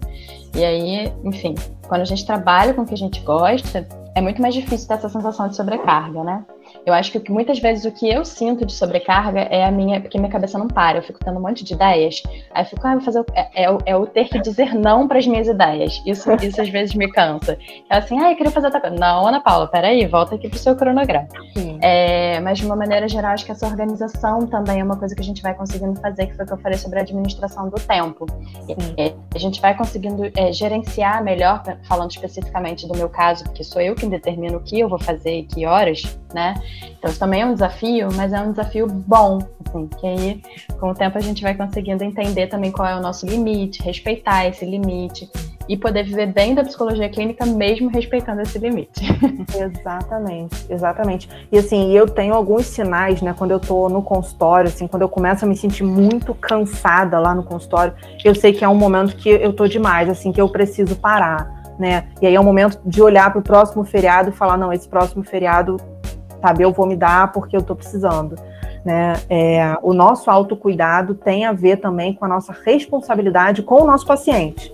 E 0.54 0.64
aí, 0.64 1.12
enfim, 1.22 1.54
quando 1.86 2.00
a 2.00 2.06
gente 2.06 2.24
trabalha 2.24 2.72
com 2.72 2.82
o 2.82 2.86
que 2.86 2.94
a 2.94 2.98
gente 2.98 3.20
gosta, 3.20 3.86
é 4.14 4.20
muito 4.22 4.40
mais 4.40 4.54
difícil 4.54 4.88
ter 4.88 4.94
essa 4.94 5.10
sensação 5.10 5.46
de 5.46 5.54
sobrecarga, 5.54 6.24
né? 6.24 6.44
Eu 6.84 6.94
acho 6.94 7.10
que 7.12 7.30
muitas 7.30 7.58
vezes 7.58 7.84
o 7.84 7.92
que 7.92 8.08
eu 8.08 8.24
sinto 8.24 8.64
de 8.66 8.72
sobrecarga 8.72 9.40
é 9.40 9.64
a 9.64 9.70
minha, 9.70 10.00
porque 10.00 10.18
minha 10.18 10.30
cabeça 10.30 10.58
não 10.58 10.68
para, 10.68 10.98
eu 10.98 11.02
fico 11.02 11.18
tendo 11.24 11.38
um 11.38 11.42
monte 11.42 11.64
de 11.64 11.74
ideias, 11.74 12.22
aí 12.52 12.62
eu 12.62 12.66
fico, 12.66 12.86
ah, 12.86 12.94
vou 12.94 13.00
fazer, 13.00 13.20
o, 13.20 13.26
é, 13.34 13.64
é, 13.64 13.78
é 13.86 13.96
o 13.96 14.06
ter 14.06 14.28
que 14.28 14.40
dizer 14.40 14.74
não 14.74 15.08
para 15.08 15.18
as 15.18 15.26
minhas 15.26 15.48
ideias. 15.48 16.02
Isso, 16.04 16.30
isso 16.42 16.60
às 16.60 16.68
vezes 16.68 16.94
me 16.94 17.10
cansa. 17.10 17.58
É 17.90 17.98
assim, 17.98 18.18
ah, 18.18 18.30
eu 18.30 18.36
queria 18.36 18.52
fazer 18.52 18.66
outra 18.66 18.80
coisa. 18.80 18.96
Não, 18.96 19.26
Ana 19.26 19.40
Paula, 19.40 19.66
peraí, 19.68 20.06
volta 20.06 20.34
aqui 20.34 20.48
pro 20.48 20.58
seu 20.58 20.76
cronograma. 20.76 21.28
É, 21.80 22.40
mas 22.40 22.58
de 22.58 22.66
uma 22.66 22.76
maneira 22.76 23.08
geral, 23.08 23.32
acho 23.32 23.44
que 23.44 23.52
essa 23.52 23.66
organização 23.66 24.46
também 24.46 24.80
é 24.80 24.84
uma 24.84 24.96
coisa 24.96 25.14
que 25.14 25.20
a 25.20 25.24
gente 25.24 25.42
vai 25.42 25.54
conseguindo 25.54 25.98
fazer, 26.00 26.26
que 26.26 26.34
foi 26.34 26.44
o 26.44 26.48
que 26.48 26.54
eu 26.54 26.58
falei 26.58 26.78
sobre 26.78 26.98
a 26.98 27.02
administração 27.02 27.68
do 27.68 27.80
tempo. 27.80 28.26
É, 28.96 29.12
a 29.34 29.38
gente 29.38 29.60
vai 29.60 29.76
conseguindo 29.76 30.30
é, 30.36 30.52
gerenciar 30.52 31.22
melhor, 31.22 31.62
falando 31.88 32.10
especificamente 32.10 32.86
do 32.86 32.96
meu 32.96 33.08
caso, 33.08 33.44
porque 33.44 33.64
sou 33.64 33.80
eu 33.80 33.94
quem 33.94 34.08
determino 34.08 34.58
o 34.58 34.60
que 34.60 34.78
eu 34.80 34.88
vou 34.88 34.98
fazer 34.98 35.38
e 35.38 35.42
que 35.44 35.66
horas, 35.66 36.18
né? 36.34 36.54
Então 36.98 37.10
isso 37.10 37.20
também 37.20 37.42
é 37.42 37.46
um 37.46 37.52
desafio, 37.52 38.08
mas 38.14 38.32
é 38.32 38.40
um 38.40 38.50
desafio 38.50 38.86
bom, 38.86 39.38
assim, 39.66 39.88
que 39.88 40.06
aí 40.06 40.42
com 40.78 40.90
o 40.90 40.94
tempo 40.94 41.18
a 41.18 41.20
gente 41.20 41.42
vai 41.42 41.54
conseguindo 41.54 42.02
entender 42.02 42.46
também 42.46 42.72
qual 42.72 42.88
é 42.88 42.96
o 42.96 43.00
nosso 43.00 43.26
limite, 43.26 43.82
respeitar 43.82 44.46
esse 44.46 44.64
limite 44.64 45.30
e 45.68 45.76
poder 45.76 46.04
viver 46.04 46.26
bem 46.26 46.54
da 46.54 46.62
psicologia 46.62 47.08
clínica 47.08 47.44
mesmo 47.44 47.88
respeitando 47.88 48.40
esse 48.42 48.58
limite. 48.58 49.04
Exatamente, 49.56 50.66
exatamente. 50.70 51.28
E 51.50 51.58
assim, 51.58 51.92
eu 51.92 52.06
tenho 52.08 52.34
alguns 52.34 52.66
sinais, 52.66 53.20
né, 53.22 53.34
quando 53.36 53.50
eu 53.50 53.60
tô 53.60 53.88
no 53.88 54.02
consultório, 54.02 54.68
assim, 54.68 54.86
quando 54.86 55.02
eu 55.02 55.08
começo 55.08 55.44
a 55.44 55.48
me 55.48 55.56
sentir 55.56 55.82
muito 55.82 56.34
cansada 56.34 57.18
lá 57.18 57.34
no 57.34 57.42
consultório, 57.42 57.94
eu 58.24 58.34
sei 58.34 58.52
que 58.52 58.64
é 58.64 58.68
um 58.68 58.74
momento 58.74 59.16
que 59.16 59.28
eu 59.28 59.52
tô 59.52 59.66
demais, 59.66 60.08
assim, 60.08 60.32
que 60.32 60.40
eu 60.40 60.48
preciso 60.48 60.96
parar, 60.96 61.74
né? 61.78 62.08
E 62.20 62.26
aí 62.26 62.34
é 62.34 62.40
o 62.40 62.44
momento 62.44 62.78
de 62.84 63.02
olhar 63.02 63.30
para 63.30 63.40
o 63.40 63.42
próximo 63.42 63.84
feriado 63.84 64.30
e 64.30 64.32
falar, 64.32 64.56
não, 64.56 64.72
esse 64.72 64.88
próximo 64.88 65.24
feriado, 65.24 65.76
sabe, 66.46 66.62
eu 66.62 66.72
vou 66.72 66.86
me 66.86 66.96
dar 66.96 67.32
porque 67.32 67.56
eu 67.56 67.62
tô 67.62 67.74
precisando. 67.74 68.36
Né? 68.84 69.14
É, 69.28 69.76
o 69.82 69.92
nosso 69.92 70.30
autocuidado 70.30 71.14
tem 71.14 71.44
a 71.44 71.52
ver 71.52 71.78
também 71.78 72.14
com 72.14 72.24
a 72.24 72.28
nossa 72.28 72.54
responsabilidade 72.64 73.62
com 73.62 73.82
o 73.82 73.86
nosso 73.86 74.06
paciente 74.06 74.72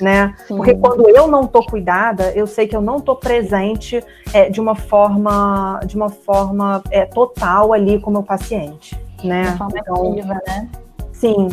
né? 0.00 0.34
Sim. 0.46 0.56
Porque 0.56 0.74
quando 0.74 1.08
eu 1.08 1.26
não 1.26 1.46
tô 1.46 1.62
cuidada, 1.62 2.32
eu 2.32 2.46
sei 2.46 2.66
que 2.66 2.74
eu 2.74 2.80
não 2.80 3.00
tô 3.00 3.14
presente 3.14 4.02
é, 4.32 4.50
de 4.50 4.60
uma 4.60 4.74
forma, 4.74 5.80
de 5.86 5.96
uma 5.96 6.08
forma 6.08 6.82
é, 6.90 7.04
total 7.04 7.72
ali 7.72 8.00
com 8.00 8.10
o 8.10 8.12
meu 8.12 8.22
paciente, 8.22 8.98
né? 9.22 9.50
De 9.52 9.58
forma 9.58 9.78
então, 9.78 10.12
ativa, 10.12 10.34
né? 10.46 10.68
Sim, 11.12 11.48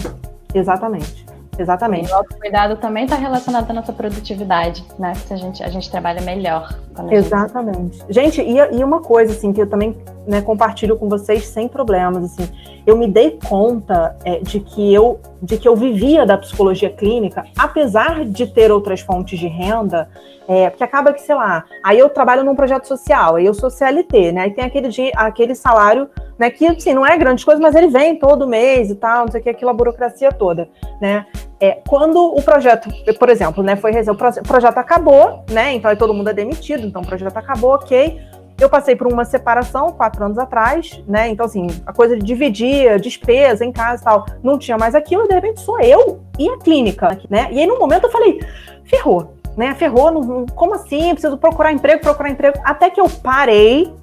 exatamente. 0.54 1.26
Exatamente. 1.62 2.12
o 2.12 2.16
autocuidado 2.16 2.76
também 2.78 3.04
está 3.04 3.16
relacionado 3.16 3.70
à 3.70 3.74
nossa 3.74 3.94
produtividade, 3.94 4.84
né? 4.98 5.14
Se 5.16 5.34
a 5.34 5.38
gente, 5.38 5.64
a 5.64 5.70
gente 5.70 5.90
trabalha 5.90 6.22
melhor. 6.22 6.74
Exatamente. 7.10 8.00
Gente, 8.10 8.38
gente 8.38 8.42
e, 8.42 8.80
e, 8.80 8.84
uma 8.84 9.02
coisa, 9.02 9.34
assim, 9.34 9.54
que 9.54 9.62
eu 9.62 9.70
também 9.70 9.98
né, 10.28 10.42
compartilho 10.42 10.98
com 10.98 11.08
vocês 11.08 11.46
sem 11.48 11.68
problemas, 11.68 12.24
assim, 12.24 12.50
eu 12.86 12.98
me 12.98 13.08
dei 13.08 13.40
conta 13.48 14.16
é, 14.24 14.40
de, 14.40 14.60
que 14.60 14.94
eu, 14.94 15.20
de 15.42 15.58
que 15.58 15.68
eu 15.68 15.76
vivia 15.76 16.26
da 16.26 16.38
psicologia 16.38 16.90
clínica, 16.90 17.46
apesar 17.58 18.26
de 18.26 18.48
ter 18.48 18.72
outras 18.72 19.02
fontes 19.02 19.40
de 19.40 19.48
renda, 19.48 20.10
é, 20.48 20.70
porque 20.70 20.84
acaba 20.84 21.14
que, 21.14 21.22
sei 21.22 21.36
lá, 21.36 21.64
aí 21.84 21.98
eu 21.98 22.10
trabalho 22.10 22.44
num 22.44 22.56
projeto 22.56 22.86
social, 22.86 23.36
aí 23.36 23.46
eu 23.46 23.54
sou 23.54 23.70
CLT, 23.70 24.32
né? 24.32 24.42
Aí 24.42 24.52
tem 24.52 24.66
aquele, 24.66 24.90
aquele 25.16 25.56
salário, 25.56 26.10
né, 26.42 26.50
que 26.50 26.66
assim, 26.66 26.92
não 26.92 27.06
é 27.06 27.16
grande 27.20 27.46
coisa, 27.46 27.62
mas 27.62 27.76
ele 27.76 27.88
vem 27.88 28.16
todo 28.16 28.48
mês 28.48 28.90
e 28.90 28.96
tal, 28.96 29.26
não 29.26 29.32
sei 29.32 29.42
o 29.42 29.44
que, 29.44 29.52
aquela 29.52 29.72
burocracia 29.72 30.32
toda, 30.32 30.68
né? 31.00 31.28
É, 31.60 31.78
quando 31.88 32.18
o 32.18 32.42
projeto, 32.42 32.90
por 33.20 33.30
exemplo, 33.30 33.62
né, 33.62 33.76
foi 33.76 33.92
o 33.92 34.44
projeto 34.48 34.80
acabou, 34.80 35.46
né? 35.52 35.76
Então 35.76 35.92
aí 35.92 35.96
todo 35.96 36.16
mundo 36.16 36.32
é 36.32 36.34
demitido, 36.34 36.88
então 36.88 37.04
o 37.04 37.06
projeto 37.06 37.38
acabou, 37.38 37.76
ok. 37.76 38.20
Eu 38.60 38.70
passei 38.70 38.96
por 38.96 39.06
uma 39.06 39.24
separação 39.24 39.92
quatro 39.92 40.26
anos 40.26 40.40
atrás, 40.40 41.04
né? 41.08 41.30
Então, 41.30 41.46
assim, 41.46 41.68
a 41.86 41.94
coisa 41.94 42.18
de 42.18 42.24
dividir 42.24 43.00
despesa 43.00 43.64
em 43.64 43.72
casa 43.72 44.02
e 44.02 44.06
tal, 44.06 44.26
não 44.44 44.58
tinha 44.58 44.80
mais 44.80 44.96
aquilo, 44.96 45.26
e 45.26 45.28
de 45.28 45.36
repente 45.36 45.62
sou 45.62 45.80
eu 45.80 46.22
e 46.40 46.50
a 46.50 46.58
clínica, 46.58 47.20
né? 47.30 47.50
E 47.52 47.60
aí, 47.60 47.68
no 47.68 47.78
momento, 47.78 48.06
eu 48.06 48.12
falei, 48.12 48.40
ferrou, 48.84 49.36
né? 49.56 49.76
Ferrou, 49.76 50.12
não, 50.12 50.46
como 50.56 50.74
assim? 50.74 51.12
Preciso 51.12 51.38
procurar 51.38 51.72
emprego, 51.72 52.02
procurar 52.02 52.30
emprego. 52.30 52.60
Até 52.64 52.90
que 52.90 53.00
eu 53.00 53.10
parei 53.10 53.94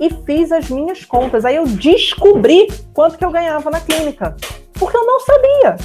e 0.00 0.08
fiz 0.24 0.50
as 0.50 0.70
minhas 0.70 1.04
contas. 1.04 1.44
Aí 1.44 1.56
eu 1.56 1.66
descobri 1.66 2.66
quanto 2.94 3.18
que 3.18 3.24
eu 3.24 3.30
ganhava 3.30 3.70
na 3.70 3.80
clínica. 3.80 4.34
Porque 4.72 4.96
eu 4.96 5.04
não 5.04 5.20
sabia. 5.20 5.76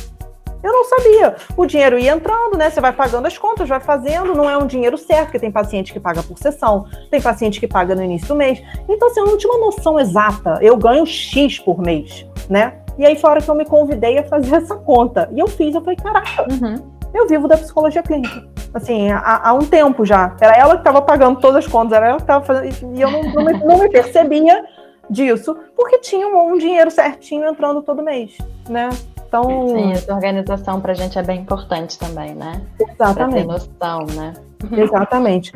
Eu 0.64 0.72
não 0.72 0.84
sabia. 0.86 1.36
O 1.56 1.66
dinheiro 1.66 2.00
ia 2.00 2.14
entrando, 2.14 2.58
né? 2.58 2.72
Você 2.72 2.82
vai 2.82 2.94
pagando 2.94 3.28
as 3.28 3.38
contas, 3.38 3.70
vai 3.70 3.80
fazendo, 3.80 4.34
não 4.34 4.50
é 4.50 4.58
um 4.58 4.66
dinheiro 4.66 4.98
certo, 4.98 5.26
porque 5.26 5.38
tem 5.40 5.52
paciente 5.52 5.94
que 5.94 6.00
paga 6.00 6.24
por 6.24 6.40
sessão, 6.40 6.88
tem 7.12 7.22
paciente 7.22 7.60
que 7.60 7.68
paga 7.68 7.94
no 7.94 8.02
início 8.02 8.30
do 8.30 8.36
mês. 8.36 8.64
Então, 8.90 9.10
assim, 9.10 9.20
eu 9.20 9.28
não 9.28 9.38
tinha 9.38 9.54
uma 9.54 9.66
noção 9.66 10.00
exata. 10.00 10.58
Eu 10.62 10.76
ganho 10.78 11.06
X 11.06 11.60
por 11.60 11.80
mês, 11.80 12.26
né? 12.50 12.80
E 12.98 13.06
aí, 13.06 13.16
fora 13.16 13.42
que 13.42 13.50
eu 13.50 13.54
me 13.54 13.66
convidei 13.66 14.18
a 14.18 14.24
fazer 14.24 14.56
essa 14.56 14.76
conta. 14.76 15.30
E 15.34 15.40
eu 15.40 15.48
fiz, 15.48 15.76
eu 15.76 15.82
falei, 15.82 15.98
caraca, 15.98 16.48
uhum. 16.50 16.76
eu 17.14 17.28
vivo 17.28 17.48
da 17.48 17.58
psicologia 17.58 18.02
clínica 18.02 18.55
assim, 18.78 19.10
há, 19.10 19.50
há, 19.50 19.54
um 19.54 19.66
tempo 19.66 20.06
já. 20.06 20.36
Era 20.40 20.56
ela 20.56 20.74
que 20.74 20.82
estava 20.82 21.02
pagando 21.02 21.40
todas 21.40 21.66
as 21.66 21.72
contas, 21.72 21.94
era 21.94 22.08
ela 22.08 22.18
que 22.18 22.24
estava 22.24 22.44
fazendo, 22.44 22.96
e 22.96 23.02
eu 23.02 23.10
não, 23.10 23.24
não, 23.24 23.46
me, 23.46 23.54
não, 23.54 23.78
me, 23.80 23.90
percebia 23.90 24.66
disso, 25.10 25.56
porque 25.76 26.00
tinha 26.00 26.28
um, 26.28 26.54
um, 26.54 26.58
dinheiro 26.58 26.92
certinho 26.92 27.48
entrando 27.48 27.82
todo 27.82 28.04
mês, 28.04 28.38
né? 28.70 28.90
Então... 29.28 29.68
Sim, 29.70 29.94
essa 29.94 30.14
organização 30.14 30.80
para 30.82 30.92
a 30.92 30.96
gente 30.96 31.18
é 31.18 31.24
bem 31.24 31.42
importante 31.42 31.98
também, 31.98 32.36
né? 32.36 32.62
Exatamente. 32.80 33.46
Pra 33.46 33.58
ter 33.58 33.66
noção, 33.66 34.06
né? 34.16 34.34
Exatamente. 34.72 35.54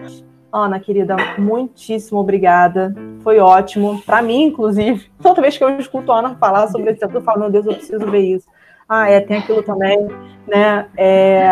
Ana, 0.51 0.79
querida, 0.79 1.15
muitíssimo 1.37 2.19
obrigada. 2.19 2.93
Foi 3.21 3.37
ótimo. 3.39 4.01
Para 4.01 4.21
mim, 4.21 4.45
inclusive, 4.45 5.09
toda 5.21 5.41
vez 5.41 5.57
que 5.57 5.63
eu 5.63 5.77
escuto 5.77 6.11
a 6.11 6.19
Ana 6.19 6.35
falar 6.35 6.67
sobre 6.69 6.91
esse 6.91 7.03
assunto, 7.03 7.17
eu 7.17 7.23
falo, 7.23 7.41
meu 7.41 7.51
Deus, 7.51 7.65
eu 7.67 7.75
preciso 7.75 8.09
ver 8.09 8.21
isso. 8.21 8.47
Ah, 8.89 9.07
é, 9.07 9.19
tem 9.21 9.37
aquilo 9.37 9.61
também, 9.61 10.07
né? 10.47 10.87
É, 10.97 11.47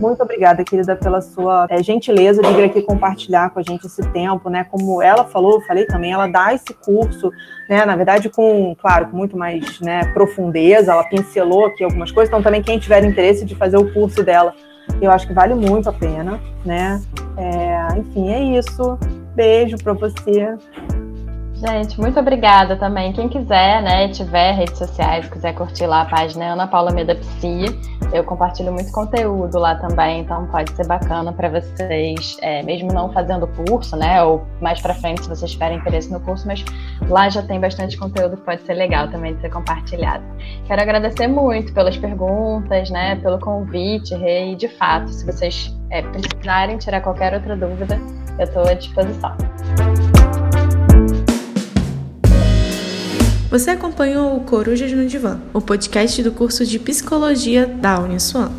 muito 0.00 0.20
obrigada, 0.20 0.64
querida, 0.64 0.96
pela 0.96 1.20
sua 1.20 1.68
é, 1.70 1.80
gentileza 1.80 2.42
de 2.42 2.52
vir 2.52 2.64
aqui 2.64 2.82
compartilhar 2.82 3.50
com 3.50 3.60
a 3.60 3.62
gente 3.62 3.86
esse 3.86 4.02
tempo, 4.10 4.50
né? 4.50 4.64
Como 4.64 5.00
ela 5.00 5.24
falou, 5.24 5.54
eu 5.54 5.60
falei 5.60 5.86
também, 5.86 6.10
ela 6.10 6.26
dá 6.26 6.52
esse 6.52 6.74
curso, 6.74 7.30
né? 7.70 7.84
Na 7.84 7.94
verdade, 7.94 8.28
com, 8.28 8.74
claro, 8.74 9.06
com 9.06 9.16
muito 9.16 9.38
mais 9.38 9.80
né, 9.80 10.06
profundeza, 10.12 10.90
ela 10.90 11.04
pincelou 11.04 11.66
aqui 11.66 11.84
algumas 11.84 12.10
coisas, 12.10 12.28
então 12.28 12.42
também 12.42 12.60
quem 12.60 12.80
tiver 12.80 13.04
interesse 13.04 13.44
de 13.44 13.54
fazer 13.54 13.76
o 13.76 13.92
curso 13.92 14.24
dela, 14.24 14.52
eu 15.00 15.12
acho 15.12 15.28
que 15.28 15.32
vale 15.32 15.54
muito 15.54 15.88
a 15.88 15.92
pena, 15.92 16.40
né? 16.64 17.00
É, 17.36 17.98
enfim, 17.98 18.32
é 18.32 18.58
isso. 18.58 18.98
Beijo 19.36 19.78
para 19.78 19.92
você. 19.92 20.56
Gente, 21.64 22.00
muito 22.00 22.18
obrigada 22.18 22.74
também. 22.74 23.12
Quem 23.12 23.28
quiser, 23.28 23.80
né, 23.82 24.08
tiver 24.08 24.50
redes 24.50 24.76
sociais, 24.76 25.28
quiser 25.28 25.54
curtir 25.54 25.86
lá 25.86 26.00
a 26.00 26.04
página 26.06 26.54
Ana 26.54 26.66
Paula 26.66 26.90
Meda 26.90 27.14
Psi, 27.14 27.66
eu 28.12 28.24
compartilho 28.24 28.72
muito 28.72 28.90
conteúdo 28.90 29.60
lá 29.60 29.76
também, 29.76 30.22
então 30.22 30.44
pode 30.48 30.72
ser 30.72 30.84
bacana 30.88 31.32
para 31.32 31.48
vocês, 31.48 32.36
é, 32.42 32.64
mesmo 32.64 32.92
não 32.92 33.12
fazendo 33.12 33.46
curso, 33.46 33.96
né, 33.96 34.20
ou 34.24 34.44
mais 34.60 34.80
para 34.80 34.92
frente 34.92 35.22
se 35.22 35.28
vocês 35.28 35.52
tiverem 35.52 35.78
interesse 35.78 36.10
no 36.10 36.18
curso, 36.18 36.48
mas 36.48 36.64
lá 37.08 37.28
já 37.28 37.42
tem 37.42 37.60
bastante 37.60 37.96
conteúdo 37.96 38.36
que 38.36 38.42
pode 38.42 38.62
ser 38.62 38.74
legal 38.74 39.06
também 39.06 39.32
de 39.36 39.40
ser 39.40 39.50
compartilhado. 39.50 40.24
Quero 40.66 40.82
agradecer 40.82 41.28
muito 41.28 41.72
pelas 41.72 41.96
perguntas, 41.96 42.90
né, 42.90 43.14
pelo 43.22 43.38
convite, 43.38 44.12
e 44.16 44.56
de 44.56 44.66
fato, 44.66 45.08
se 45.10 45.24
vocês 45.24 45.72
é, 45.90 46.02
precisarem 46.02 46.76
tirar 46.76 47.00
qualquer 47.02 47.32
outra 47.34 47.54
dúvida, 47.56 48.00
eu 48.36 48.44
estou 48.44 48.62
à 48.62 48.74
disposição. 48.74 49.36
Você 53.52 53.68
acompanhou 53.68 54.34
o 54.34 54.40
Corujas 54.40 54.90
no 54.92 55.04
Divã, 55.04 55.38
o 55.52 55.60
podcast 55.60 56.22
do 56.22 56.32
curso 56.32 56.64
de 56.64 56.78
Psicologia 56.78 57.66
da 57.66 58.00
Uniswan. 58.00 58.50